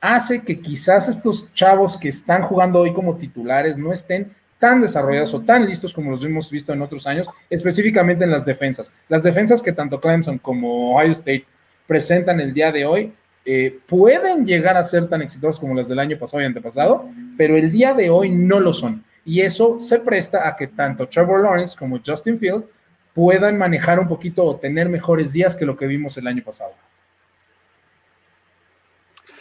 [0.00, 5.34] hace que quizás estos chavos que están jugando hoy como titulares no estén tan desarrollados
[5.34, 8.90] o tan listos como los hemos visto en otros años, específicamente en las defensas.
[9.10, 11.44] Las defensas que tanto Clemson como Ohio State
[11.86, 13.12] presentan el día de hoy
[13.44, 17.56] eh, pueden llegar a ser tan exitosas como las del año pasado y antepasado, pero
[17.56, 19.04] el día de hoy no lo son.
[19.24, 22.68] Y eso se presta a que tanto Trevor Lawrence como Justin Fields
[23.14, 26.72] puedan manejar un poquito o tener mejores días que lo que vimos el año pasado.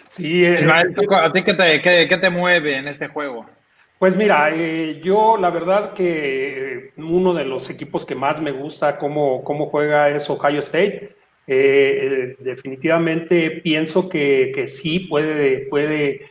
[0.10, 0.60] Sí, eh,
[1.12, 3.48] ¿a ti qué te, qué te mueve en este juego?
[4.04, 8.52] Pues mira, eh, yo la verdad que eh, uno de los equipos que más me
[8.52, 11.16] gusta cómo, cómo juega es Ohio State.
[11.46, 16.30] Eh, definitivamente pienso que, que, sí puede, puede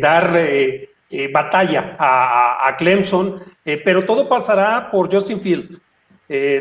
[0.00, 0.40] dar
[1.32, 3.42] batalla a, Clemson,
[3.84, 5.82] pero todo pasará por Justin Fields.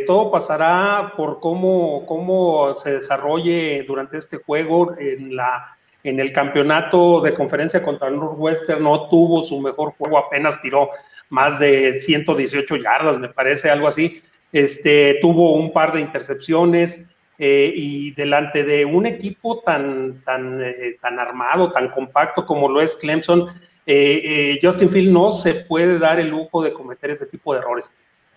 [0.06, 7.22] todo pasará por cómo, cómo se desarrolle durante este juego en la, en el campeonato
[7.22, 10.90] de conferencia contra Northwestern no tuvo su mejor juego, apenas tiró
[11.30, 14.22] más de 118 yardas, me parece, algo así.
[14.52, 17.08] Este, tuvo un par de intercepciones
[17.42, 22.82] eh, y delante de un equipo tan, tan, eh, tan armado, tan compacto como lo
[22.82, 23.48] es Clemson,
[23.86, 27.90] eh, Justin Field no se puede dar el lujo de cometer ese tipo de errores.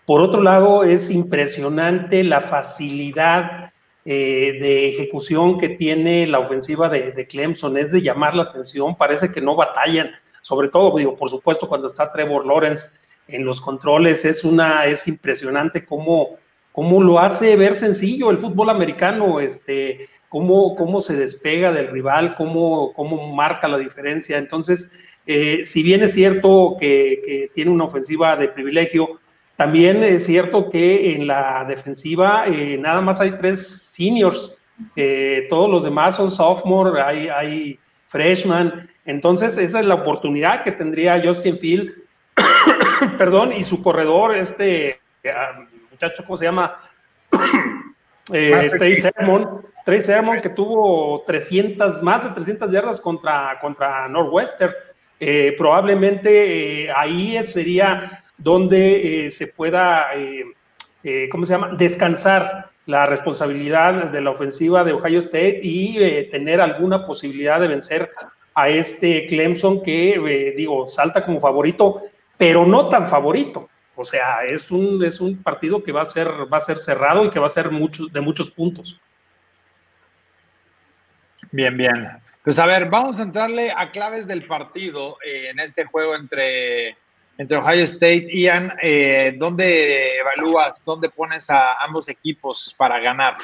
[0.07, 3.73] Por otro lado, es impresionante la facilidad
[4.05, 9.41] de ejecución que tiene la ofensiva de, Clemson, es de llamar la atención, parece que
[9.41, 12.87] no batallan, sobre todo, digo, por supuesto, cuando está Trevor Lawrence
[13.29, 16.39] en los controles, es una, es impresionante cómo,
[16.73, 22.35] cómo lo hace ver sencillo el fútbol americano, este, cómo, cómo se despega del rival,
[22.35, 24.39] cómo, cómo marca la diferencia.
[24.39, 24.91] Entonces,
[25.27, 29.21] eh, si bien es cierto que, tiene una ofensiva de privilegio,
[29.57, 34.57] también es cierto que en la defensiva eh, nada más hay tres seniors,
[34.97, 40.73] eh, todos los demás son sophomore, hay, hay freshman, entonces esa es la oportunidad que
[40.73, 41.93] tendría Justin Field,
[43.19, 44.99] perdón, y su corredor, este
[46.03, 46.81] muchacho, ¿cómo se llama?
[48.25, 54.73] Trey Sermon, Trey Sermon que tuvo 300, más de 300 yardas contra, contra Northwestern.
[55.21, 60.09] Eh, probablemente eh, ahí sería donde eh, se pueda,
[61.31, 67.07] ¿cómo se llama?, descansar la responsabilidad de la ofensiva de Ohio State y tener alguna
[67.07, 68.11] posibilidad de vencer
[68.55, 72.03] a este Clemson que, digo, salta como favorito,
[72.37, 73.69] pero no tan favorito.
[74.03, 77.25] O sea, es un, es un partido que va a ser, va a ser cerrado
[77.25, 79.01] y que va a ser mucho, de muchos puntos.
[81.53, 82.09] Bien, bien.
[82.43, 86.97] Pues a ver, vamos a entrarle a claves del partido eh, en este juego entre,
[87.39, 88.73] entre Ohio State Ian.
[88.83, 93.37] Eh, ¿Dónde evalúas, dónde pones a ambos equipos para ganar?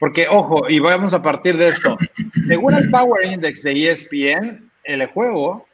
[0.00, 1.96] Porque, ojo, y vamos a partir de esto.
[2.48, 5.68] Según el Power Index de ESPN, el juego,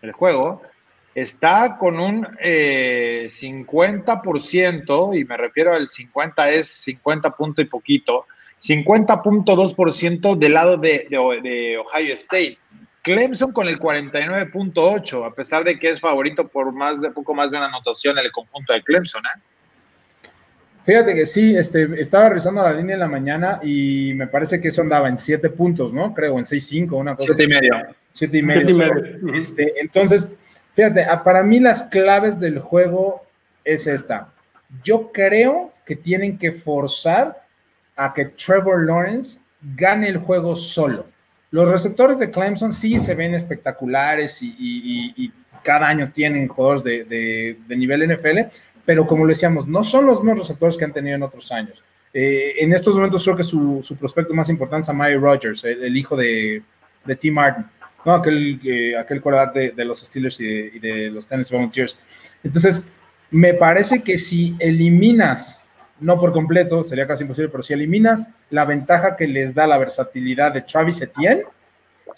[0.00, 0.62] el juego
[1.20, 8.26] está con un 50%, eh, y me refiero al 50 es 50 punto y poquito,
[8.62, 12.58] 50.2% del lado de, Ohio State.
[13.02, 17.50] Clemson con el 49.8, a pesar de que es favorito por más de poco más
[17.50, 19.22] de una anotación en el conjunto de Clemson.
[19.24, 19.40] ¿eh?
[20.84, 24.68] Fíjate que sí, este, estaba revisando la línea en la mañana y me parece que
[24.68, 26.12] eso andaba en 7 puntos, ¿no?
[26.12, 27.32] Creo, en 6-5, una cosa.
[27.34, 27.74] 7 y medio.
[28.12, 29.34] 7 y medio.
[29.34, 30.28] Este, entonces,
[30.80, 33.22] fíjate, para mí las claves del juego
[33.64, 34.32] es esta.
[34.82, 37.44] Yo creo que tienen que forzar
[37.96, 41.06] a que Trevor Lawrence gane el juego solo.
[41.50, 48.14] Los receptores de Clemson sí se ven espectaculares y, cada año tienen jugadores de, nivel
[48.14, 48.38] NFL,
[48.86, 51.84] pero como le decíamos, no son los mismos receptores que han tenido en otros años.
[52.14, 56.16] Eh, en estos momentos creo que su, prospecto más importante es Amari Rogers, el, hijo
[56.16, 56.62] de,
[57.04, 57.30] de, T.
[57.30, 57.66] Martin,
[58.04, 58.14] ¿no?
[58.14, 59.22] aquel, eh, aquel
[59.54, 61.98] de, de, los Steelers y de, los Tennessee Volunteers.
[62.42, 62.90] Entonces,
[63.30, 65.60] me parece que si eliminas
[66.00, 69.78] no por completo, sería casi imposible, pero si eliminas la ventaja que les da la
[69.78, 71.44] versatilidad de Travis Etienne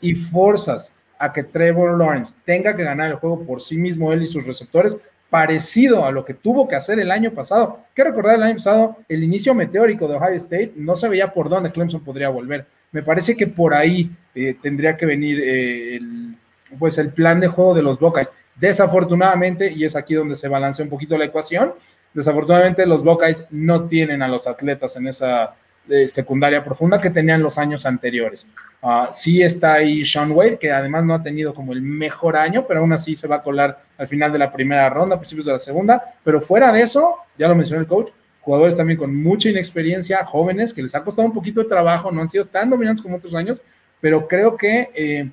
[0.01, 4.22] y forzas a que Trevor Lawrence tenga que ganar el juego por sí mismo, él
[4.22, 4.97] y sus receptores,
[5.30, 7.80] parecido a lo que tuvo que hacer el año pasado.
[7.95, 11.49] Que recordar el año pasado, el inicio meteórico de Ohio State, no se veía por
[11.49, 12.66] dónde Clemson podría volver.
[12.93, 16.36] Me parece que por ahí eh, tendría que venir eh, el,
[16.78, 18.32] pues el plan de juego de los Buckeyes.
[18.55, 21.72] Desafortunadamente, y es aquí donde se balancea un poquito la ecuación,
[22.14, 25.55] Desafortunadamente los Buckeyes no tienen a los atletas en esa
[25.88, 28.47] eh, secundaria profunda que tenían los años anteriores.
[28.82, 32.66] Uh, sí está ahí Sean Wade, que además no ha tenido como el mejor año,
[32.66, 35.53] pero aún así se va a colar al final de la primera ronda, principios de
[35.53, 36.03] la segunda.
[36.22, 38.11] Pero fuera de eso, ya lo mencionó el coach,
[38.43, 42.20] jugadores también con mucha inexperiencia, jóvenes, que les ha costado un poquito de trabajo, no
[42.20, 43.62] han sido tan dominantes como otros años,
[44.01, 45.30] pero creo que eh,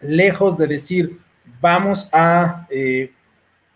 [0.00, 1.18] lejos de decir
[1.60, 3.12] vamos a eh,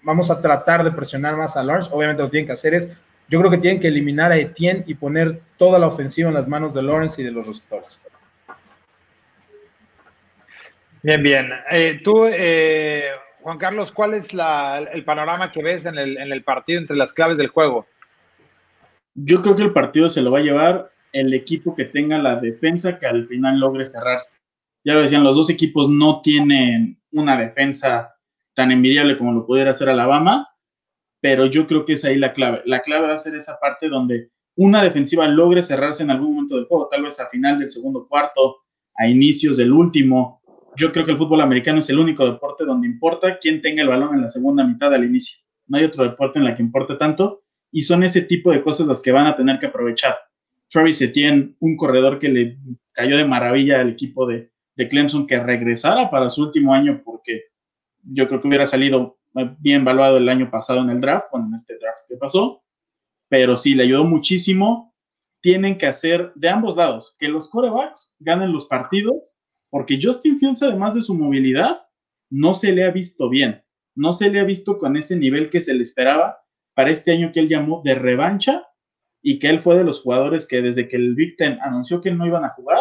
[0.03, 1.91] vamos a tratar de presionar más a Lawrence.
[1.93, 2.89] Obviamente lo tienen que hacer es,
[3.29, 6.49] yo creo que tienen que eliminar a Etienne y poner toda la ofensiva en las
[6.49, 8.01] manos de Lawrence y de los receptores.
[11.03, 11.51] Bien, bien.
[11.71, 13.11] Eh, tú, eh,
[13.41, 17.49] Juan Carlos, ¿cuál es el panorama que ves en el partido entre las claves del
[17.49, 17.87] juego?
[19.15, 22.37] Yo creo que el partido se lo va a llevar el equipo que tenga la
[22.37, 24.31] defensa que al final logre cerrarse.
[24.85, 28.15] Ya lo decían, los dos equipos no tienen una defensa
[28.55, 30.49] tan envidiable como lo pudiera hacer Alabama,
[31.21, 32.63] pero yo creo que es ahí la clave.
[32.65, 36.57] La clave va a ser esa parte donde una defensiva logre cerrarse en algún momento
[36.57, 38.59] del juego, tal vez a final del segundo cuarto,
[38.97, 40.43] a inicios del último.
[40.77, 43.89] Yo creo que el fútbol americano es el único deporte donde importa quién tenga el
[43.89, 45.43] balón en la segunda mitad al inicio.
[45.67, 47.42] No hay otro deporte en la que importe tanto
[47.73, 50.15] y son ese tipo de cosas las que van a tener que aprovechar.
[50.69, 52.59] Travis Etienne, un corredor que le
[52.93, 57.47] cayó de maravilla al equipo de, de Clemson que regresara para su último año porque
[58.05, 59.19] yo creo que hubiera salido
[59.59, 62.63] bien evaluado el año pasado en el draft, bueno, en este draft que pasó,
[63.29, 64.95] pero sí, le ayudó muchísimo.
[65.41, 70.63] Tienen que hacer de ambos lados, que los corebacks ganen los partidos, porque Justin Fields,
[70.63, 71.81] además de su movilidad,
[72.31, 73.65] no se le ha visto bien,
[73.95, 76.42] no se le ha visto con ese nivel que se le esperaba
[76.75, 78.67] para este año que él llamó de revancha
[79.23, 82.11] y que él fue de los jugadores que desde que el Big Ten anunció que
[82.11, 82.81] no iban a jugar,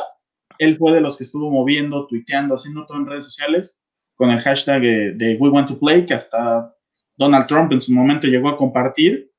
[0.57, 3.79] él fue de los que estuvo moviendo, tuiteando, haciendo todo en redes sociales
[4.15, 6.75] con el hashtag de, We Want to Play, que hasta
[7.17, 9.31] Donald Trump en su momento llegó a compartir,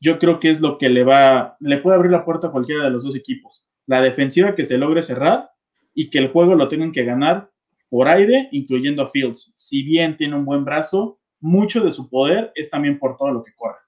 [0.00, 2.84] yo creo que es lo que le va, le puede abrir la puerta a cualquiera
[2.84, 3.68] de los dos equipos.
[3.86, 5.50] la defensiva que se logre cerrar
[5.92, 7.50] y que el juego lo tengan que ganar
[7.90, 9.52] por aire, incluyendo a Fields.
[9.54, 13.42] Si bien tiene un buen brazo, mucho de su poder es también por todo lo
[13.42, 13.83] que corre.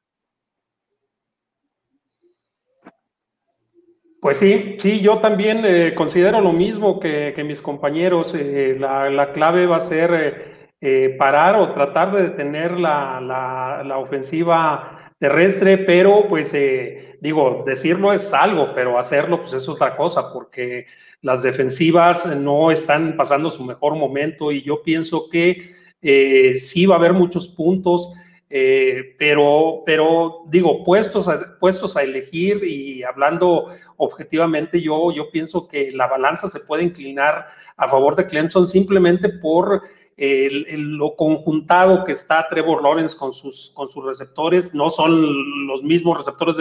[4.26, 8.34] Pues sí, sí, yo también eh, considero lo mismo que, mis compañeros.
[8.34, 13.20] Eh, la, clave va a ser eh, parar o tratar de detener la,
[13.86, 16.52] la ofensiva terrestre, pero pues
[17.20, 20.86] digo, decirlo es algo, pero hacerlo pues es otra cosa, porque
[21.22, 25.70] las defensivas no están pasando su mejor momento y yo pienso que
[26.58, 28.12] sí va a haber muchos puntos.
[28.48, 35.92] pero, pero digo, puestos a, puestos a elegir y hablando objetivamente yo, yo pienso que
[35.92, 39.82] la balanza se puede inclinar a favor de Clemson simplemente por
[40.18, 44.74] lo conjuntado que está Trevor Lawrence con sus, con sus receptores.
[44.74, 46.56] No son los mismos receptores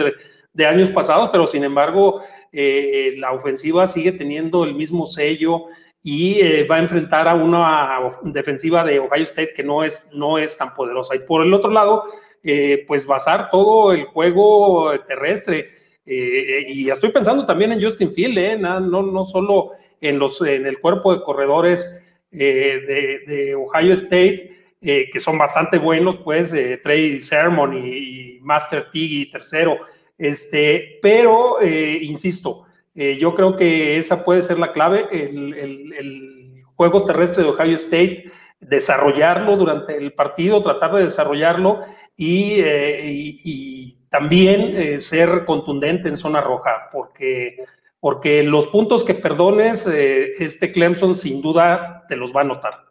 [0.52, 2.22] de, años pasados, pero sin embargo
[2.52, 5.66] eh, la ofensiva sigue teniendo el mismo sello
[6.02, 10.38] y eh, va a enfrentar a una defensiva de Ohio State que no es, no
[10.38, 11.16] es tan poderosa.
[11.16, 12.04] Y por el otro lado,
[12.42, 15.70] eh, pues basar todo el juego terrestre
[16.06, 20.64] eh, y estoy pensando también en Justin Field, eh, no, no solo en, los, en
[20.64, 22.00] el cuerpo de corredores
[22.30, 24.50] eh, de, Ohio State,
[24.80, 26.52] que son bastante buenos, pues
[26.82, 29.78] Trey Sermon y, Master Tiggy tercero,
[30.16, 37.48] este, pero insisto, yo creo que esa puede ser la clave, el, juego terrestre de
[37.48, 38.30] Ohio State,
[38.60, 41.80] desarrollarlo durante el partido, tratar de desarrollarlo
[42.16, 47.58] y, y también eh, ser contundente en zona roja, porque,
[48.00, 52.86] porque los puntos que perdones, eh, este Clemson sin duda te los va a notar.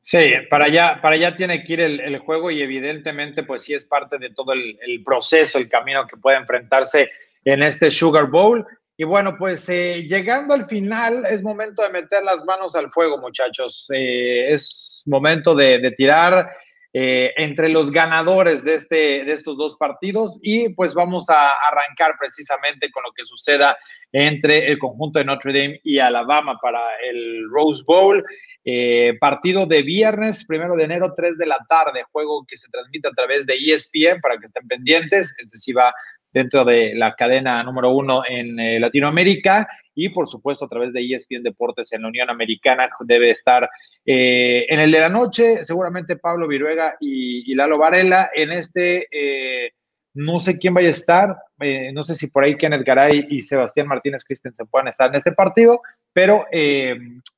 [0.00, 3.84] Sí, para allá, para allá tiene que ir el, juego y evidentemente pues sí es
[3.84, 7.10] parte de todo el, proceso, el camino que puede enfrentarse
[7.44, 8.64] en este Sugar Bowl.
[8.96, 13.18] Y bueno, pues eh, llegando al final es momento de meter las manos al fuego,
[13.18, 13.88] muchachos.
[13.90, 16.48] es momento de, de tirar
[16.92, 20.38] eh, entre los ganadores de, este, de estos dos partidos.
[20.42, 23.78] Y pues vamos a arrancar precisamente con lo que suceda
[24.12, 28.24] entre el conjunto de Notre Dame y Alabama para el Rose Bowl.
[28.64, 33.08] Eh, partido de viernes, primero de enero, 3 de la tarde, juego que se transmite
[33.08, 35.94] a través de ESPN para que estén pendientes, este sí va
[36.32, 41.04] dentro de la cadena número uno en eh, Latinoamérica y por supuesto a través de
[41.04, 43.68] ESPN Deportes en la Unión Americana debe estar
[44.04, 49.72] eh, en el de la noche, seguramente Pablo Viruega y, Lalo Varela, en este eh,
[50.14, 53.42] no sé quién vaya a estar, eh, no sé si por ahí Kenneth Garay y
[53.42, 55.80] Sebastián Martínez Christensen puedan estar en este partido,
[56.12, 56.46] pero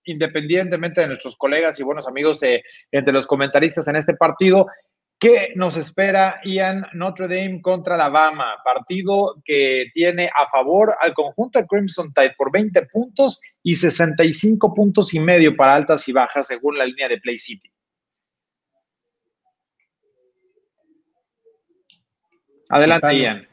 [0.05, 2.40] independientemente de nuestros colegas y buenos amigos
[2.90, 4.68] entre los comentaristas en este partido,
[5.22, 8.56] ¿Qué nos espera Ian Notre Dame contra Alabama?
[8.64, 14.74] Partido que tiene a favor al conjunto de Crimson Tide por 20 puntos y 65
[14.74, 17.72] puntos y medio para altas y bajas según la línea de Play City.
[22.68, 23.48] Adelante, Ian.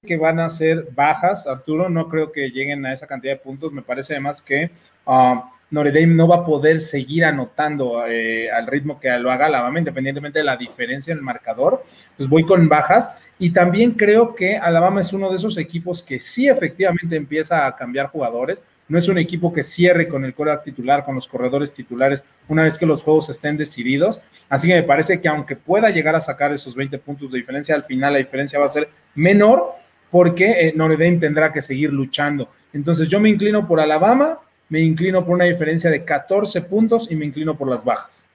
[0.00, 1.88] Que van a ser bajas, Arturo.
[1.88, 3.72] No creo que lleguen a esa cantidad de puntos.
[3.72, 4.70] Me parece además que
[5.06, 9.78] ah, Notre no va a poder seguir anotando eh, al ritmo que lo haga Alabama,
[9.78, 11.84] independientemente de la diferencia en el marcador.
[12.02, 16.18] Entonces voy con bajas y también creo que Alabama es uno de esos equipos que
[16.18, 18.64] sí efectivamente empieza a cambiar jugadores.
[18.88, 22.64] No es un equipo que cierre con el coreback titular, con los corredores titulares, una
[22.64, 24.20] vez que los juegos estén decididos.
[24.48, 27.74] Así que me parece que aunque pueda llegar a sacar esos 20 puntos de diferencia,
[27.74, 29.70] al final la diferencia va a ser menor
[30.10, 32.50] porque eh, tendrá que seguir luchando.
[32.72, 34.40] Entonces yo me inclino por Alabama
[34.70, 38.26] me inclino por una diferencia de 14 puntos y me inclino por las bajas.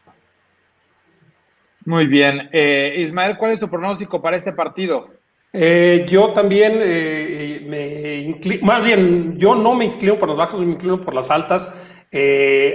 [1.86, 2.50] Muy bien.
[2.52, 5.10] Eh, Ismael, ¿cuál es tu pronóstico para este partido?
[5.54, 10.60] Eh, yo también eh, me inclino, más bien, yo no me inclino por las bajas,
[10.60, 11.74] me inclino por las altas.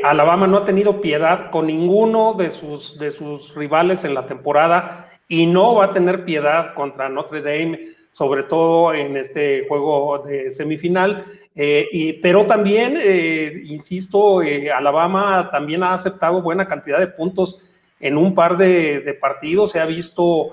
[0.02, 5.08] Alabama no ha tenido piedad con ninguno de sus, de sus rivales en la temporada
[5.28, 10.50] y no va a tener piedad contra Notre Dame, sobre todo en este juego de
[10.52, 11.24] semifinal.
[11.54, 17.61] Eh, y, pero también, eh, insisto, eh, Alabama también ha aceptado buena cantidad de puntos
[17.98, 20.52] en un par de, partidos, se ha visto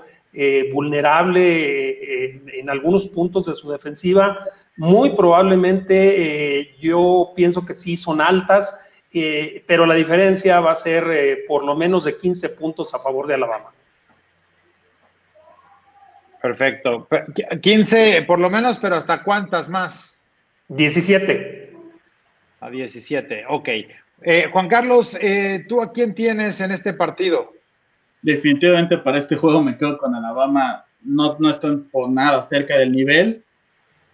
[0.72, 4.38] vulnerable en, algunos puntos de su defensiva.
[4.76, 8.78] Muy probablemente yo pienso que sí son altas,
[9.66, 13.34] pero la diferencia va a ser por lo menos de 15 puntos a favor de
[13.34, 13.72] Alabama.
[16.40, 17.08] Perfecto.
[17.60, 20.24] 15 por lo menos, pero ¿hasta cuántas más?
[20.68, 21.72] 17.
[22.60, 23.68] A 17, ok.
[24.22, 27.52] Eh, Juan Carlos, eh, ¿tú a quién tienes en este partido?
[28.22, 30.84] Definitivamente para este juego me quedo con Alabama.
[31.02, 33.44] No, no están por nada cerca del nivel.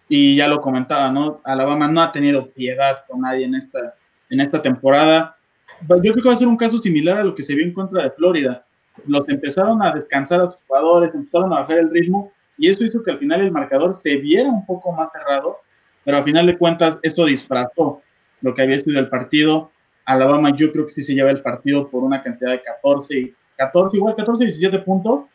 [0.09, 1.41] Y ya lo comentaba, ¿no?
[1.45, 3.95] Alabama no ha tenido piedad con nadie en esta,
[4.29, 5.37] en esta temporada.
[5.81, 7.73] Yo creo que va a ser un caso similar a lo que se vio en
[7.73, 8.67] contra de Florida.
[9.07, 13.03] Los empezaron a descansar a sus jugadores, empezaron a bajar el ritmo y eso hizo
[13.03, 15.59] que al final el marcador se viera un poco más cerrado,
[16.05, 18.03] pero al final de cuentas esto disfrazó
[18.41, 19.71] lo que había sido el partido.
[20.05, 23.97] Alabama yo creo que sí se lleva el partido por una cantidad de 14, 14
[23.97, 25.27] igual 14, 17 puntos,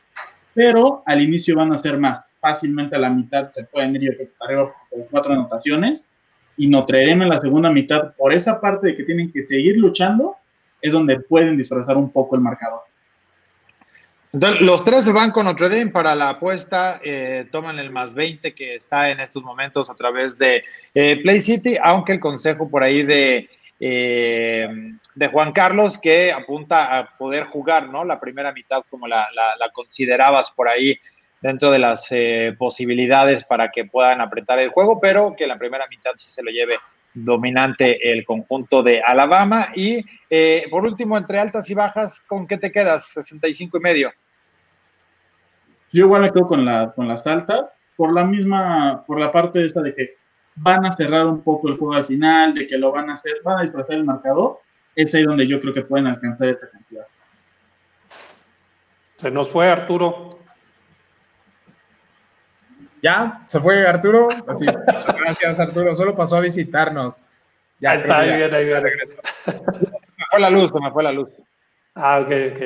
[0.54, 2.22] pero al inicio van a ser más.
[2.40, 6.08] Fácilmente a la mitad se pueden ir, yo creo que arriba con cuatro anotaciones.
[6.56, 9.78] Y Notre Dame en la segunda mitad, por esa parte de que tienen que seguir
[9.78, 10.36] luchando,
[10.82, 12.82] es donde pueden disfrazar un poco el marcador.
[14.32, 18.14] Entonces, los tres se van con Notre Dame para la apuesta, eh, toman el más
[18.14, 20.64] 20 que está en estos momentos a través de
[20.94, 23.50] eh, Play City, aunque el consejo por ahí de,
[23.80, 24.68] eh,
[25.16, 28.06] de Juan Carlos que apunta a poder jugar, ¿no?
[28.06, 30.96] La primera mitad como la, la, considerabas por ahí
[31.42, 32.10] dentro de las
[32.58, 36.52] posibilidades para que puedan apretar el juego, pero que la primera mitad sí se lo
[36.52, 36.78] lleve
[37.14, 39.70] dominante el conjunto de Alabama.
[39.76, 43.08] Y eh, por último, entre altas y bajas, ¿con qué te quedas?
[43.10, 44.12] 65 y medio.
[45.92, 49.66] Yo igual me quedo con, la, con las altas, por la misma, por la parte
[49.66, 50.16] esta de que
[50.56, 53.42] van a cerrar un poco el juego al final, de que lo van a hacer,
[53.44, 54.60] van a disfrazar el marcador,
[54.96, 57.06] es ahí donde yo creo que pueden alcanzar esa cantidad.
[59.16, 60.39] Se nos fue Arturo.
[63.02, 63.44] ¿Ya?
[63.46, 64.28] ¿Se fue Arturo?
[64.48, 65.96] muchas gracias, Arturo.
[65.96, 67.18] Solo pasó a visitarnos.
[67.80, 68.84] Ya está, ahí bien, ahí bien.
[68.84, 71.30] Me fue la luz, me fue la luz.
[71.96, 72.62] Ah, ok, ok.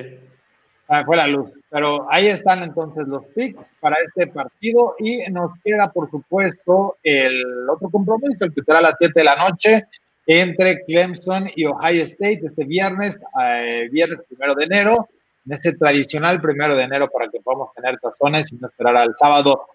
[0.89, 1.51] Me fue la luz.
[1.69, 7.67] Pero ahí están entonces los picks para este partido y nos queda, por supuesto, el
[7.69, 9.87] otro compromiso, el que será a las 7 de la noche
[10.25, 15.09] entre Clemson y Ohio State este viernes, eh, viernes primero de enero,
[15.45, 19.15] en este tradicional primero de enero para que podamos tener tazones y no esperar al
[19.17, 19.65] sábado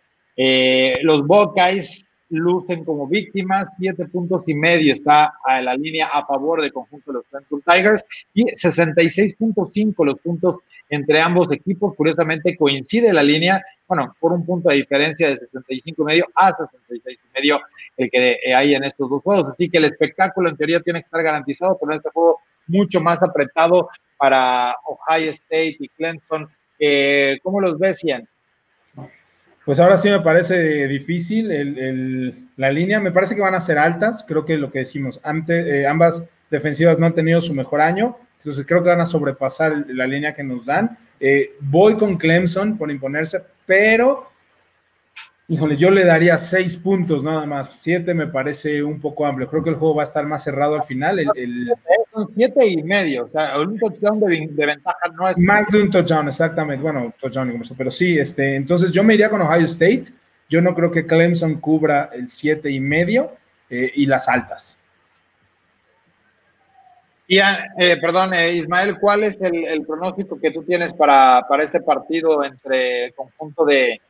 [0.40, 6.24] eh, los Buckeyes lucen como víctimas, siete puntos y medio está a la línea a
[6.24, 10.56] favor del conjunto de los Clemson Tigers y 66.5 los puntos
[10.90, 11.94] entre ambos equipos.
[11.96, 16.54] Curiosamente coincide la línea, bueno, por un punto de diferencia de 65 y medio a
[16.54, 17.60] 66 y medio
[17.96, 19.52] el que hay en estos dos juegos.
[19.52, 23.00] Así que el espectáculo en teoría tiene que estar garantizado, pero en este juego mucho
[23.00, 26.48] más apretado para Ohio State y Clemson.
[26.78, 28.28] Eh, ¿Cómo los ves, Ian?
[29.68, 31.46] Pues ahora sí me parece difícil
[32.56, 33.00] la línea.
[33.00, 34.24] Me parece que van a ser altas.
[34.26, 38.16] Creo que lo que decimos, antes, eh, ambas defensivas no han tenido su mejor año.
[38.38, 40.96] Entonces creo que van a sobrepasar la línea que nos dan.
[41.20, 44.30] Eh, voy con Clemson por imponerse, pero
[45.50, 47.70] Híjole, yo le daría seis puntos nada más.
[47.70, 49.48] Siete me parece un poco amplio.
[49.48, 51.18] Creo que el juego va a estar más cerrado al final.
[51.18, 51.72] El,
[52.12, 53.24] Son siete y medio.
[53.24, 55.38] O sea, un touchdown de, ventaja no es.
[55.38, 56.82] Más de un touchdown, exactamente.
[56.82, 57.74] Bueno, touchdown como eso.
[57.78, 60.04] Pero sí, este, entonces yo me iría con Ohio State.
[60.50, 63.32] Yo no creo que Clemson cubra el siete y medio
[63.70, 64.78] eh, y las altas.
[67.26, 71.64] Y, eh, perdón, eh, Ismael, ¿cuál es el, el, pronóstico que tú tienes para, para
[71.64, 74.00] este partido entre el conjunto de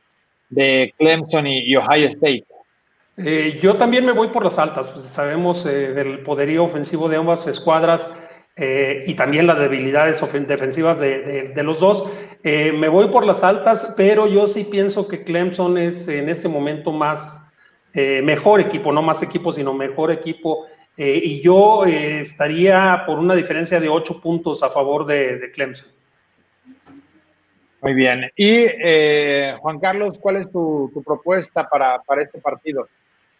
[0.48, 2.44] de Clemson y, Ohio State.
[3.16, 5.06] Eh, yo también me voy por las altas.
[5.06, 8.12] Sabemos eh, del poderío ofensivo de ambas escuadras
[8.56, 12.08] eh, y también las debilidades defensivas de, los dos.
[12.42, 16.92] me voy por las altas, pero yo sí pienso que Clemson es en este momento
[16.92, 17.52] más
[17.94, 20.66] mejor equipo, no más equipo, sino mejor equipo.
[20.96, 25.97] y yo estaría por una diferencia de ocho puntos a favor de Clemson.
[27.80, 28.30] Muy bien.
[28.36, 32.88] Y eh, Juan Carlos, ¿cuál es tu, propuesta para, este partido?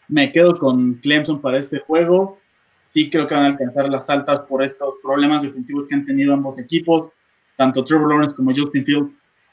[0.07, 2.39] Me quedo con Clemson para este juego.
[2.73, 6.33] Sí creo que van a alcanzar las altas por estos problemas defensivos que han tenido
[6.33, 7.11] ambos equipos.
[7.57, 9.11] Tanto Trevor Lawrence como Justin Fields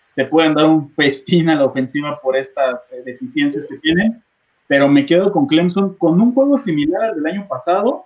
[0.07, 4.23] se pueden dar un festín a la ofensiva por estas eh, deficiencias que tienen.
[4.67, 8.05] Pero me quedo con Clemson con un juego similar al del año pasado.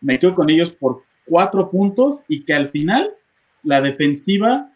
[0.00, 3.14] Me quedo con ellos por cuatro puntos y que al final
[3.62, 4.70] la defensiva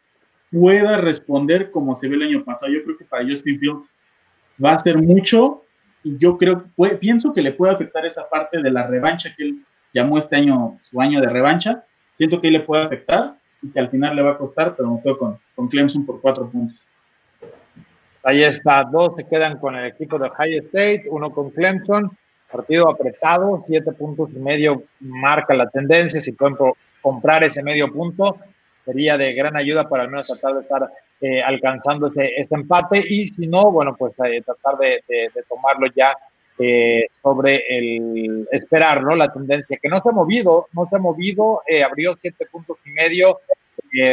[0.51, 2.73] pueda responder como se ve el año pasado.
[2.73, 3.89] Yo creo que para Justin Fields
[4.63, 5.63] va a ser mucho
[6.03, 6.65] y yo creo,
[6.99, 10.79] pienso que le puede afectar esa parte de la revancha que él llamó este año
[10.83, 11.85] su año de revancha.
[12.15, 15.03] Siento que le puede afectar y que al final le va a costar, pero me
[15.03, 16.81] quedo con, con Clemson por cuatro puntos.
[18.23, 22.11] Ahí está, dos se quedan con el equipo de High State, uno con Clemson,
[22.51, 26.57] partido apretado, siete puntos y medio marca la tendencia, si pueden
[27.01, 28.37] comprar ese medio punto,
[28.91, 33.25] sería de gran ayuda para al menos tratar de estar eh, alcanzando ese, empate y
[33.25, 35.03] si no, bueno, pues eh, tratar de,
[35.49, 36.17] tomarlo ya
[36.59, 39.15] eh, sobre el esperar, ¿no?
[39.15, 42.91] La tendencia que no se ha movido, no se ha movido, abrió siete puntos y
[42.91, 43.41] medio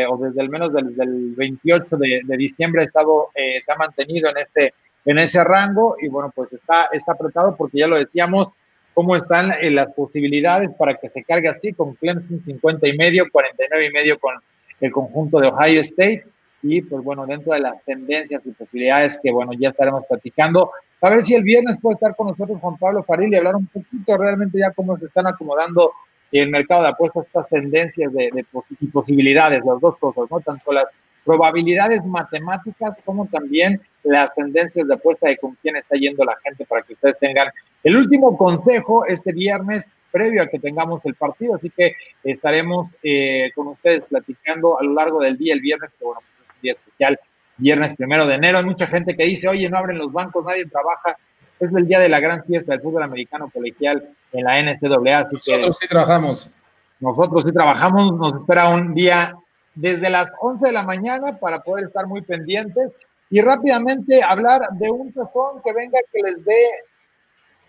[0.09, 4.73] o desde el menos del, 28 de, diciembre ha estado, se ha mantenido en este
[5.05, 8.49] en ese rango y bueno, pues está, está apretado porque ya lo decíamos,
[8.97, 13.28] cómo están eh, las posibilidades para que se cargue así con Clemson 50 y medio,
[13.32, 14.34] 49 y medio con
[14.80, 16.25] el conjunto de Ohio State
[16.63, 20.71] y pues bueno, dentro de las tendencias y posibilidades que bueno, ya estaremos platicando.
[21.01, 23.67] A ver si el viernes puede estar con nosotros Juan Pablo Faril y hablar un
[23.67, 25.91] poquito realmente ya cómo se están acomodando
[26.32, 28.45] el mercado de apuestas, estas tendencias de, de
[28.80, 30.39] y posibilidades, las dos cosas, ¿no?
[30.41, 30.86] Tanto las
[31.28, 36.65] probabilidades matemáticas como también las tendencias de apuesta de con quién está yendo la gente
[36.65, 37.49] para que ustedes tengan
[37.84, 43.51] el último consejo este viernes previo a que tengamos el partido, así que estaremos eh,
[43.53, 46.61] con ustedes platicando a lo largo del día el viernes, que bueno, pues es un
[46.61, 47.19] día especial,
[47.57, 48.57] viernes primero de enero.
[48.57, 51.17] Hay mucha gente que dice, oye, no abren los bancos, nadie trabaja.
[51.59, 55.19] Es el día de la gran fiesta del fútbol americano colegial en la NCAA.
[55.19, 56.51] Así nosotros sí trabajamos.
[56.99, 59.36] Nosotros sí trabajamos, nos espera un día
[59.78, 62.91] desde las 11 de la mañana para poder estar muy pendientes
[63.30, 66.65] y rápidamente hablar de un tazón que venga que les dé,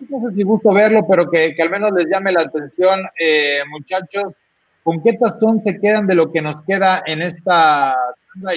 [0.09, 4.35] no sé si gusto verlo, pero que, al menos les llame la atención, eh, muchachos,
[4.83, 7.95] con qué tazón se quedan de lo que nos queda en esta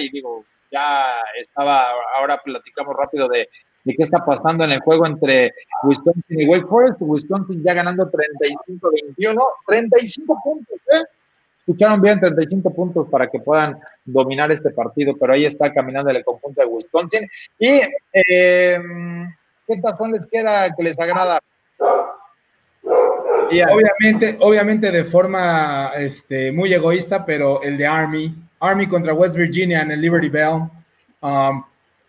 [0.00, 3.48] y digo, ya estaba, ahora platicamos rápido de,
[3.84, 8.10] de qué está pasando en el juego entre Wisconsin y Wake Forest, Wisconsin ya ganando
[8.10, 11.04] 35-21, 35 puntos, ¿eh?
[11.66, 16.24] Escucharon bien 35 puntos para que puedan dominar este partido, pero ahí está caminando el
[16.24, 17.28] conjunto de Wisconsin.
[17.58, 17.80] ¿Y
[18.12, 18.78] eh,
[19.66, 21.40] qué tazón les queda que les agrada?
[23.70, 29.82] Obviamente, obviamente de forma este, muy egoísta, pero el de Army, Army contra West Virginia
[29.82, 30.62] en el Liberty Bell.
[31.20, 31.62] Um,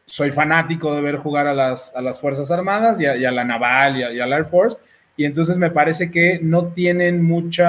[0.05, 3.97] soy fanático de ver jugar a las, a las Fuerzas Armadas y a, la Naval
[3.97, 4.77] y a, la Air Force
[5.15, 7.63] y entonces me parece que no tienen mucho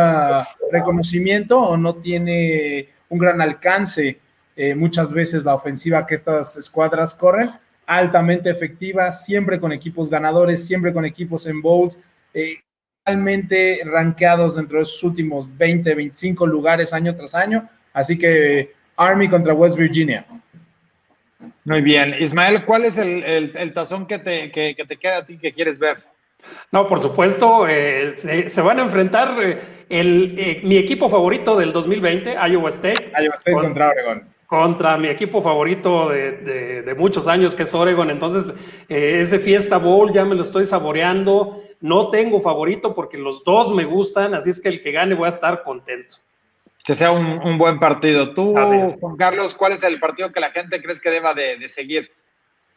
[0.72, 4.18] reconocimiento o no tiene un gran alcance
[4.56, 7.50] eh, muchas veces la ofensiva que estas escuadras corren,
[7.86, 11.98] altamente efectiva, siempre con equipos ganadores, siempre con equipos en bowls,
[12.32, 12.58] eh,
[13.04, 17.68] realmente rankeados dentro de sus últimos 20, 25 lugares año tras año.
[17.92, 20.24] Así que Army contra West Virginia.
[21.64, 22.14] Muy bien.
[22.18, 26.13] Ismael, ¿cuál es el, tazón que te, que te queda a ti que quieres ver?
[26.70, 31.72] No, por supuesto, eh, se, van a enfrentar eh, el, eh, mi equipo favorito del
[31.72, 33.12] 2020, Iowa State.
[33.16, 34.28] Iowa State contra Oregon.
[34.46, 38.10] Contra mi equipo favorito de, muchos años, que es Oregon.
[38.10, 38.54] Entonces,
[38.88, 41.62] ese Fiesta Bowl ya me lo estoy saboreando.
[41.80, 45.26] No tengo favorito porque los dos me gustan, así es que el que gane voy
[45.26, 46.16] a estar contento.
[46.84, 48.34] Que sea un, buen partido.
[48.34, 52.10] Tú, Juan Carlos, ¿cuál es el partido que la gente crees que deba de seguir?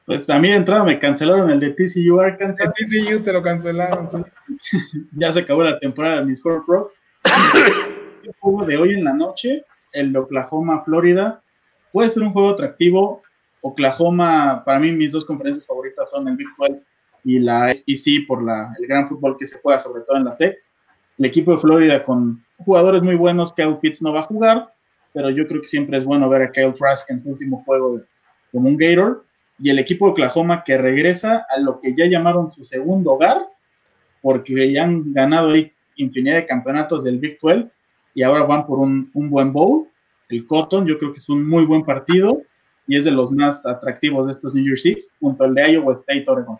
[0.07, 2.65] Pues a mí de entrada me cancelaron el de TCU Arkansas.
[2.65, 4.07] El TCU te lo cancelaron,
[5.11, 6.95] ya se acabó la temporada de mis Horror Frogs.
[8.23, 11.41] el juego de hoy en la noche, el de Oklahoma, Florida,
[11.91, 13.21] puede ser un juego atractivo.
[13.59, 16.81] Oklahoma, para mí, mis dos conferencias favoritas son el Big 12
[17.25, 20.33] y la SEC por la, el gran fútbol que se juega, sobre todo en la
[20.33, 20.55] SEC.
[21.17, 24.73] El equipo de Florida con jugadores muy buenos, Kyle Pitts no va a jugar,
[25.11, 27.99] pero yo creo que siempre es bueno ver a Kyle Trask en su último juego
[28.53, 29.26] como un Gator
[29.59, 33.47] y el equipo de Oklahoma que regresa a lo que ya llamaron su segundo hogar,
[34.21, 37.69] porque ya han ganado ahí infinidad de campeonatos del Big 12
[38.13, 39.87] y ahora van por un, buen bowl.
[40.29, 42.41] El Cotton, yo creo que es un muy buen partido
[42.87, 45.93] y es de los más atractivos de estos New Year's Six, junto al de Iowa
[45.93, 46.57] State Oregon.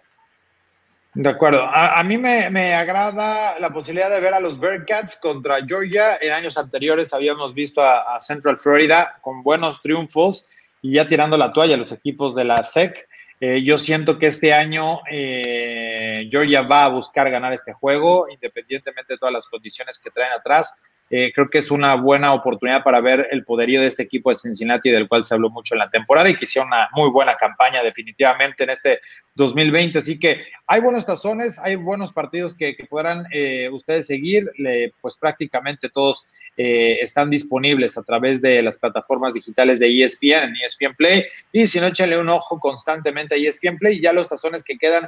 [1.14, 1.64] De acuerdo.
[1.64, 6.18] A, mí me, me, agrada la posibilidad de ver a los Bearcats contra Georgia.
[6.22, 10.48] En años anteriores habíamos visto a Central Florida con buenos triunfos
[10.82, 13.08] y ya tirando la toalla los equipos de la SEC.
[13.40, 19.14] Eh, yo siento que este año eh, Georgia va a buscar ganar este juego, independientemente
[19.14, 20.80] de todas las condiciones que traen atrás.
[21.10, 24.36] Eh, creo que es una buena oportunidad para ver el poderío de este equipo de
[24.36, 27.36] Cincinnati, del cual se habló mucho en la temporada y que hicieron una muy buena
[27.36, 29.00] campaña definitivamente en este
[29.36, 30.00] 2020.
[30.00, 34.52] Así que hay buenos tazones, hay buenos partidos que, podrán eh, ustedes seguir.
[35.00, 36.28] pues prácticamente todos
[36.58, 41.26] eh, están disponibles a través de las plataformas digitales de ESPN, en ESPN Play.
[41.54, 44.02] Y si no, échenle un ojo constantemente a ESPN Play.
[44.02, 45.08] Ya los tazones que quedan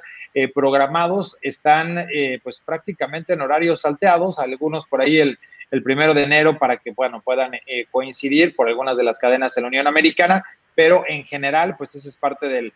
[0.53, 2.07] programados están
[2.43, 4.39] pues prácticamente en horarios salteados.
[4.39, 5.37] Algunos por ahí el
[5.71, 9.53] el primero de enero para que bueno, puedan eh, coincidir por algunas de las cadenas
[9.55, 10.43] de la Unión Americana,
[10.75, 12.73] pero en general, pues ese es parte del,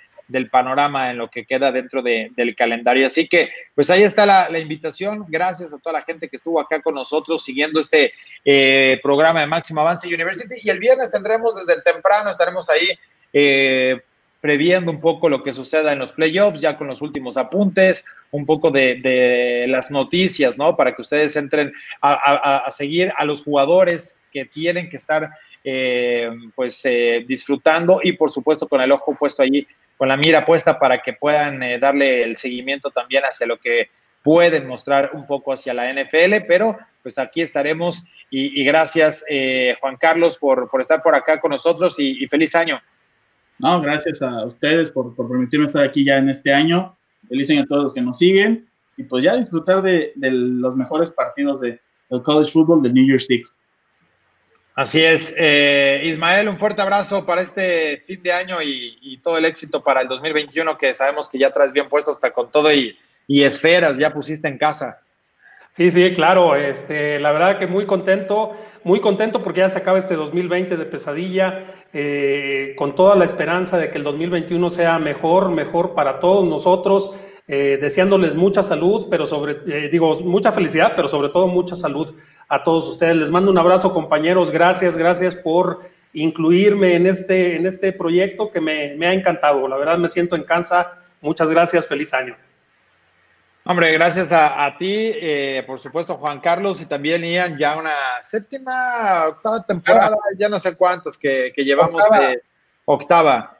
[0.49, 3.05] panorama en lo que queda dentro del calendario.
[3.05, 5.25] Así que, pues ahí está la, invitación.
[5.27, 8.13] Gracias a toda la gente que estuvo acá con nosotros siguiendo este
[8.43, 10.55] eh, programa de Máximo Avance University.
[10.63, 12.89] Y el viernes tendremos desde temprano, estaremos ahí.
[13.31, 14.01] Eh,
[14.43, 18.45] previendo un poco lo que suceda en los playoffs, ya con los últimos apuntes, un
[18.45, 20.75] poco de, las noticias, ¿no?
[20.75, 21.71] Para que ustedes entren
[22.01, 25.29] a, seguir a los jugadores que tienen que estar,
[25.63, 29.65] eh, pues, eh, disfrutando y, por supuesto, con el ojo puesto allí
[29.97, 33.89] con la mira puesta para que puedan eh, darle el seguimiento también hacia lo que
[34.21, 39.95] pueden mostrar un poco hacia la NFL, pero pues aquí estaremos y, gracias eh, Juan
[39.95, 42.81] Carlos por, por, estar por acá con nosotros y, feliz año.
[43.63, 46.97] No, gracias a ustedes por, por, permitirme estar aquí ya en este año.
[47.29, 48.67] Feliz año a todos los que nos siguen
[48.97, 51.79] y pues ya disfrutar de, de los mejores partidos de,
[52.09, 53.57] del college football de New Year's Six.
[54.75, 55.33] Así es.
[55.37, 60.01] Eh, Ismael, un fuerte abrazo para este fin de año y, todo el éxito para
[60.01, 63.97] el 2021 que sabemos que ya traes bien puesto hasta con todo y, y esferas,
[63.97, 64.99] ya pusiste en casa.
[65.71, 66.57] Sí, sí, claro.
[66.57, 70.85] Este, la verdad que muy contento, muy contento porque ya se acaba este 2020 de
[70.85, 76.43] pesadilla, eh, con toda la esperanza de que el 2021 sea mejor, mejor para todos
[76.47, 77.11] nosotros,
[77.47, 82.15] eh, deseándoles mucha salud, pero sobre, eh, digo, mucha felicidad, pero sobre todo mucha salud
[82.47, 83.15] a todos ustedes.
[83.17, 84.49] Les mando un abrazo, compañeros.
[84.49, 85.81] Gracias, gracias por
[86.13, 89.67] incluirme en este, en este proyecto que me, me ha encantado.
[89.67, 90.99] La verdad me siento en casa.
[91.21, 91.85] Muchas gracias.
[91.85, 92.35] Feliz año.
[93.65, 99.27] Hombre, gracias a, ti, eh, por supuesto, Juan Carlos, y también Ian, ya una séptima,
[99.29, 102.41] octava temporada, ya no sé cuántas que, llevamos de
[102.83, 103.57] octava.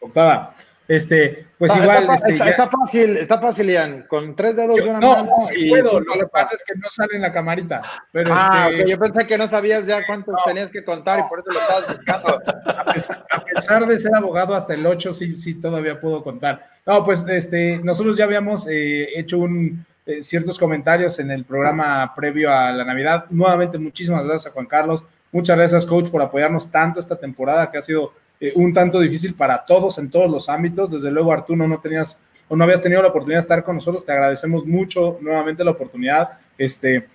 [0.00, 0.54] Octava.
[0.92, 2.06] Este, pues igual.
[2.12, 5.30] Este, está, fácil, está fácil, Ian, con tres dedos de una no, mano.
[5.70, 7.80] puedo, lo que pasa es que no sale en la camarita.
[8.12, 11.40] Pero ah, este, yo pensé que no sabías ya cuántos tenías que contar y por
[11.40, 12.42] eso lo estabas buscando.
[13.30, 16.68] A pesar, de ser abogado hasta el 8, sí, sí, todavía puedo contar.
[16.84, 22.12] No, pues este, nosotros ya habíamos eh, hecho un, eh, ciertos comentarios en el programa
[22.14, 23.24] previo a la Navidad.
[23.30, 25.04] Nuevamente, muchísimas gracias a Juan Carlos.
[25.30, 28.12] Muchas gracias, coach, por apoyarnos tanto esta temporada que ha sido
[28.42, 30.90] eh, un tanto difícil para todos en todos los ámbitos.
[30.90, 34.04] Desde luego, Arturo, no tenías o no habías tenido la oportunidad de estar con nosotros.
[34.04, 37.06] Te agradecemos mucho nuevamente la oportunidad este,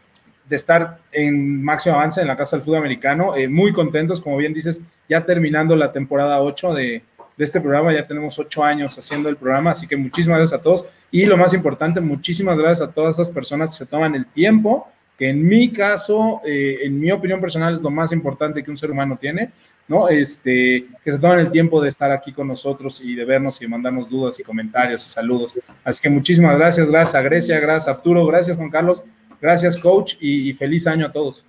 [0.48, 3.36] de estar en máximo avance en la Casa del Fútbol Americano.
[3.36, 4.80] Eh, muy contentos, como bien dices,
[5.10, 7.02] ya terminando la temporada 8 de,
[7.36, 7.92] de este programa.
[7.92, 10.86] Ya tenemos 8 años haciendo el programa, así que muchísimas gracias a todos.
[11.12, 14.88] Y lo más importante, muchísimas gracias a todas esas personas que se toman el tiempo
[15.18, 18.78] que en mi caso, eh, en mi opinión personal, es lo más importante que un
[18.78, 19.52] ser humano tiene,
[19.88, 20.10] ¿no?
[20.10, 23.68] Este, que se tomen el tiempo de estar aquí con nosotros y de vernos y
[23.68, 25.54] mandarnos dudas y comentarios y saludos.
[25.84, 29.04] Así que muchísimas gracias, gracias a Grecia, gracias Arturo, gracias Juan Carlos,
[29.40, 31.46] gracias coach y, feliz año a todos.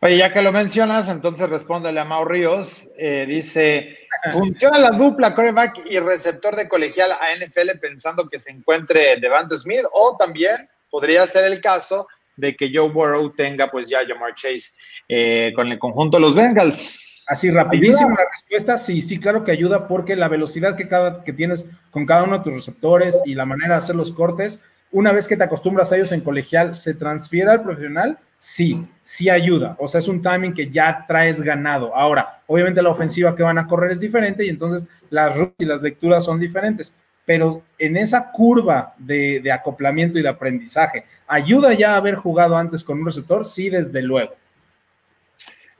[0.00, 2.88] Oye, ya que lo mencionas, entonces respóndele a Mau Ríos.
[2.98, 3.98] Eh, dice,
[4.32, 9.56] ¿funciona la dupla coreback y receptor de colegial a NFL pensando que se encuentre Devante
[9.56, 9.84] Smith?
[9.92, 12.06] O también podría ser el caso
[12.36, 14.72] de que Joe Burrow tenga pues ya Jamar Chase
[15.08, 17.26] eh, con el conjunto de los Bengals.
[17.28, 21.32] Así rapidísimo la respuesta, sí, sí, claro que ayuda porque la velocidad que, cada, que
[21.32, 24.62] tienes con cada uno de tus receptores y la manera de hacer los cortes,
[24.92, 29.30] una vez que te acostumbras a ellos en colegial, se transfiere al profesional, sí, sí
[29.30, 29.76] ayuda.
[29.78, 31.96] O sea, es un timing que ya traes ganado.
[31.96, 35.64] Ahora, obviamente la ofensiva que van a correr es diferente y entonces las rutas y
[35.64, 36.94] las lecturas son diferentes
[37.24, 42.84] pero en esa curva de, acoplamiento y de aprendizaje, ¿ayuda ya a haber jugado antes
[42.84, 43.44] con un receptor?
[43.44, 44.34] Sí, desde luego.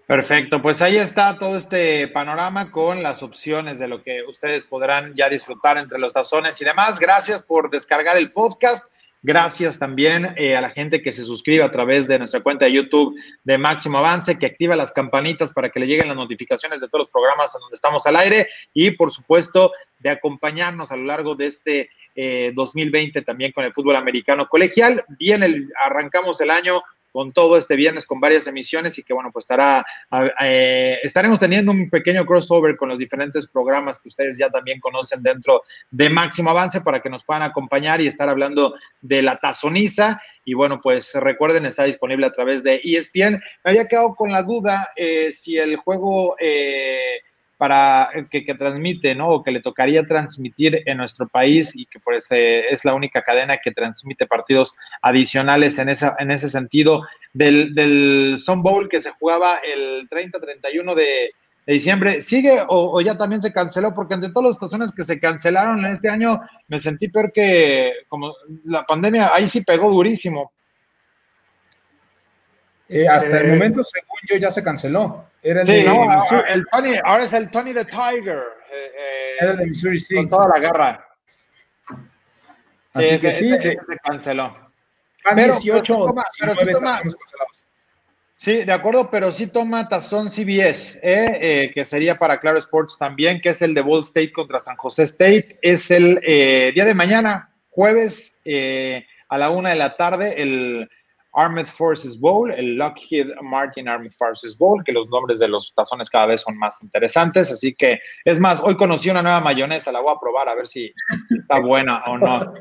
[0.07, 5.15] Perfecto, pues ahí está todo este panorama con las opciones de lo que ustedes podrán
[5.15, 6.99] ya disfrutar entre los tazones y demás.
[6.99, 8.93] Gracias por descargar el podcast.
[9.27, 12.73] Gracias también eh, a la gente que se suscribe a través de nuestra cuenta de
[12.73, 16.89] YouTube de Máximo Avance, que activa las campanitas para que le lleguen las notificaciones de
[16.89, 19.73] todos los programas donde estamos al aire y, por supuesto,
[20.05, 21.91] de acompañarnos a lo largo de este
[22.55, 25.03] 2020 eh, también con el fútbol americano colegial.
[25.19, 29.31] Bien, el, arrancamos el año con todo este viernes con varias emisiones y que bueno,
[29.33, 29.87] pues estará,
[30.41, 35.23] eh, estaremos teniendo un pequeño crossover con los diferentes programas que ustedes ya también conocen
[35.23, 35.63] dentro
[35.93, 40.21] de Máximo Avance para que nos puedan acompañar y estar hablando de la tazoniza.
[40.45, 43.41] Y bueno, pues recuerden, está disponible a través de ESPN.
[43.65, 46.37] Me había quedado con la duda eh, si el juego...
[46.39, 47.23] Eh,
[47.65, 49.29] para eh, que, transmite, ¿no?
[49.29, 53.23] O que le tocaría transmitir en nuestro país y que pues eh, es la única
[53.23, 59.01] cadena que transmite partidos adicionales en, esa, en ese sentido del, del Sun Bowl que
[59.01, 61.31] se jugaba el 30-31 de,
[61.67, 62.21] diciembre.
[62.21, 63.95] ¿Sigue o, ya también se canceló?
[63.95, 67.95] Porque entre todas las situaciones que se cancelaron en este año, me sentí peor que
[68.09, 68.35] como
[68.67, 70.53] la pandemia, ahí sí pegó durísimo.
[72.89, 75.27] Eh, hasta el momento, según yo, ya se canceló.
[75.43, 78.43] Era el sí, no, el Tony, ahora es el Tony the Tiger.
[78.71, 80.15] Eh, eh, Era el de Missouri, sí.
[80.15, 81.09] Con toda la garra.
[82.93, 84.57] Así que sí, se canceló.
[85.35, 87.01] pero, 18 pero sí toma,
[88.37, 92.99] Sí, de acuerdo, pero sí toma tazón CBS, eh, eh, que sería para Claro Sports
[92.99, 95.59] también, que es el de Ball State contra San José State.
[95.63, 96.21] Es el
[96.75, 98.43] día de mañana, jueves,
[99.29, 100.91] a la una de la tarde, el
[101.35, 106.09] Armed Forces Bowl, el Lockheed Martin Armed Forces Bowl, que los nombres de los tazones
[106.09, 107.51] cada vez son más interesantes.
[107.51, 110.67] Así que, es más, hoy conocí una nueva mayonesa, la voy a probar a ver
[110.67, 110.93] si
[111.31, 112.55] está buena o no.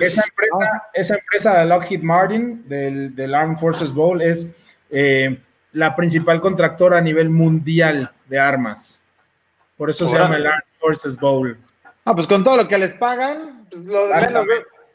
[0.00, 4.48] esa, empresa, esa empresa, Lockheed Martin, del, del Armed Forces Bowl, es
[4.90, 5.38] eh,
[5.72, 9.02] la principal contractora a nivel mundial de armas.
[9.76, 11.58] Por eso se llama el Armed Forces Bowl.
[12.04, 14.46] Ah, pues con todo lo que les pagan, pues lo menos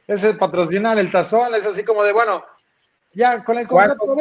[0.08, 2.44] es patrocinar el tazón, es así como de, bueno,
[3.14, 4.16] ya con el contrato.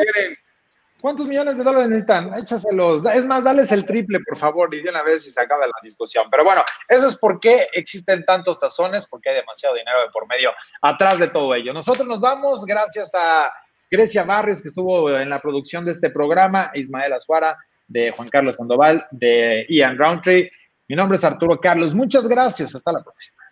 [1.00, 2.34] ¿Cuántos millones de dólares necesitan?
[2.34, 3.04] Échaselos.
[3.06, 5.72] Es más, dales el triple, por favor, y de una vez y se acaba la
[5.82, 6.26] discusión.
[6.30, 10.28] Pero bueno, eso es por qué existen tantos tazones, porque hay demasiado dinero de por
[10.28, 10.50] medio
[10.82, 11.72] atrás de todo ello.
[11.72, 13.50] Nosotros nos vamos, gracias a
[13.90, 17.56] Grecia Barrios, que estuvo en la producción de este programa, Ismael Azuara,
[17.88, 20.50] de Juan Carlos Sandoval, de Ian Roundtree.
[20.86, 21.94] Mi nombre es Arturo Carlos.
[21.94, 22.74] Muchas gracias.
[22.74, 23.42] Hasta la próxima.